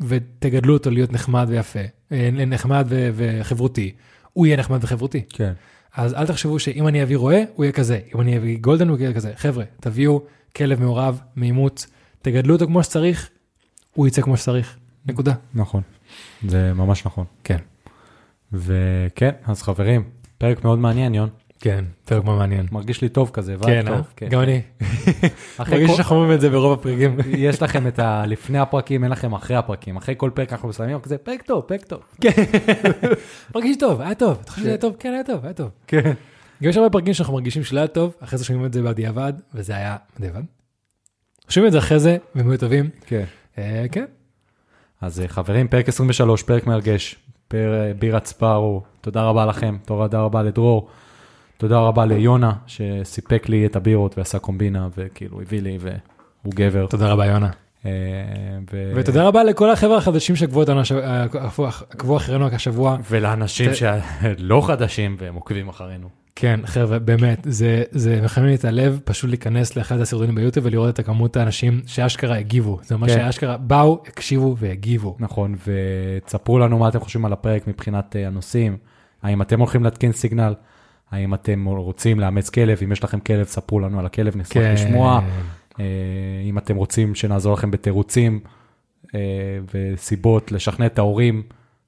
[0.00, 1.80] ותגדלו אותו להיות נחמד ויפה,
[2.12, 3.94] אה, נחמד ו- וחברותי,
[4.32, 5.22] הוא יהיה נחמד וחברותי.
[5.28, 5.52] כן.
[5.94, 8.98] אז אל תחשבו שאם אני אביא רועה, הוא יהיה כזה, אם אני אביא גולדן, הוא
[8.98, 9.32] יהיה כזה.
[9.36, 10.22] חבר'ה, תביאו
[10.56, 11.86] כלב מעורב, מאימוץ,
[12.22, 13.30] תגדלו אותו כמו שצריך,
[13.94, 14.76] הוא יצא כמו שצריך.
[15.06, 15.34] נקודה.
[15.54, 15.82] נכון,
[16.48, 17.24] זה ממש נכון.
[17.44, 17.58] כן.
[18.52, 20.04] וכן, אז חברים,
[20.38, 21.28] פרק מאוד מעניין, יון.
[21.60, 22.66] כן, פרק מאוד מעניין.
[22.72, 23.96] מרגיש לי טוב כזה, כן, vibe אה?
[23.96, 24.30] טוב.
[24.30, 24.60] גם אני.
[25.58, 27.16] אחרי מרגיש שאנחנו אומרים את זה ברוב הפרקים.
[27.38, 28.26] יש לכם את ה...
[28.26, 29.96] לפני הפרקים, אין לכם אחרי הפרקים.
[29.96, 32.00] אחרי כל פרק אנחנו מסיימים כזה, פרק טוב, פרק טוב.
[33.54, 34.38] מרגיש טוב, היה טוב.
[34.42, 34.96] אתה חושב שזה היה טוב?
[34.98, 35.70] כן, היה טוב, היה טוב.
[35.86, 36.12] כן.
[36.62, 39.32] גם יש הרבה פרקים שאנחנו מרגישים שלא היה טוב, אחרי זה שומעים את זה בדיעבד,
[39.54, 40.42] וזה היה בדיעבד.
[41.48, 42.90] שומעים את זה אחרי זה, והם היו טובים.
[43.06, 43.24] כן.
[43.58, 44.04] אה, כן.
[45.00, 47.16] אז אה, חברים, פרק 23, פרק מרגש,
[47.48, 50.88] פר בירת ספארו, תודה רבה לכם, תודה רבה לדרור,
[51.58, 56.86] תודה רבה ליונה, שסיפק לי את הבירות ועשה קומבינה, וכאילו הביא לי, והוא גבר.
[56.86, 57.50] תודה רבה, יונה.
[57.86, 57.90] אה,
[58.72, 60.80] ו- ותודה רבה לכל החבר'ה החדשים שעקבו אותנו,
[61.90, 62.96] עקבו- אחרינו השבוע.
[63.10, 66.08] ולאנשים ת- שלא חדשים והם עוקבים אחרינו.
[66.36, 70.88] כן, חבר'ה, באמת, זה, זה מחמם לי את הלב פשוט להיכנס לאחד הסרטונים ביוטיוב ולראות
[70.94, 72.78] את הכמות האנשים שאשכרה הגיבו.
[72.82, 73.14] זה אומר כן.
[73.14, 75.16] שאשכרה באו, הקשיבו והגיבו.
[75.20, 78.76] נכון, ותספרו לנו מה אתם חושבים על הפרק מבחינת אה, הנושאים.
[79.22, 80.54] האם אתם הולכים להתקין סיגנל?
[81.14, 82.78] האם אתם רוצים לאמץ כלב?
[82.84, 84.72] אם יש לכם כלב, ספרו לנו על הכלב, נשמח כן.
[84.72, 85.20] לשמוע.
[85.80, 85.84] אה,
[86.44, 88.40] אם אתם רוצים שנעזור לכם בתירוצים
[89.14, 89.20] אה,
[89.74, 91.42] וסיבות לשכנע את ההורים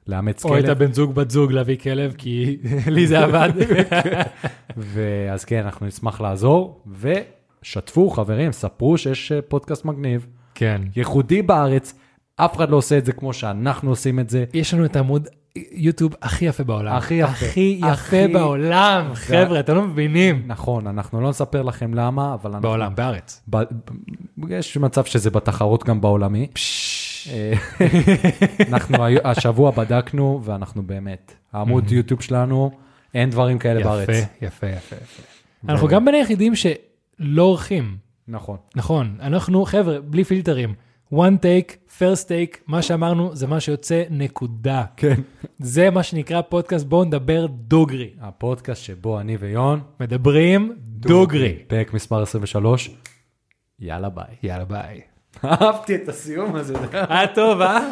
[0.07, 0.71] לאמץ או את כלב.
[0.71, 2.57] הבן זוג בת זוג להביא כלב, כי
[2.95, 3.51] לי זה עבד.
[4.77, 6.83] ואז כן, אנחנו נשמח לעזור,
[7.63, 10.83] ושתפו, חברים, ספרו שיש אה, פודקאסט מגניב, כן.
[10.97, 11.95] ייחודי בארץ,
[12.37, 14.45] אף אחד לא עושה את זה כמו שאנחנו עושים את זה.
[14.55, 15.29] יש לנו את העמוד
[15.73, 16.97] יוטיוב הכי יפה בעולם.
[16.97, 17.31] הכי יפה.
[17.33, 20.43] הכי יפה הכי- בעולם, חבר'ה, אתם לא מבינים.
[20.47, 22.63] נכון, אנחנו לא נספר לכם למה, אבל אנחנו...
[22.69, 23.43] בעולם, בארץ.
[23.51, 23.57] ב...
[24.49, 26.47] יש מצב שזה בתחרות גם בעולמי.
[27.31, 27.53] אה,
[28.73, 32.71] אנחנו היו- השבוע בדקנו, ואנחנו באמת, העמוד יוטיוב שלנו,
[33.15, 34.09] אין דברים כאלה בארץ.
[34.09, 34.67] יפה, יפה.
[34.67, 34.97] יפה.
[35.69, 37.97] אנחנו גם בין היחידים שלא עורכים.
[38.29, 38.57] נכון.
[38.77, 40.75] נכון, אנחנו חבר'ה, בלי פילטרים.
[41.13, 44.85] One take, first take, מה שאמרנו זה מה שיוצא, נקודה.
[44.97, 45.15] כן.
[45.59, 48.11] זה מה שנקרא פודקאסט, בואו נדבר דוגרי.
[48.21, 51.59] הפודקאסט שבו אני ויון, מדברים דוגרי.
[51.67, 52.91] פרק מספר 23,
[53.81, 54.25] יאללה ביי.
[54.43, 55.01] יאללה ביי.
[55.45, 56.75] אהבתי את הסיום הזה.
[56.93, 57.89] היה טוב, אה?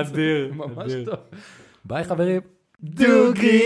[0.00, 0.52] אדיר.
[0.54, 1.14] ממש טוב.
[1.84, 2.40] ביי חברים.
[2.82, 3.58] דוגרי.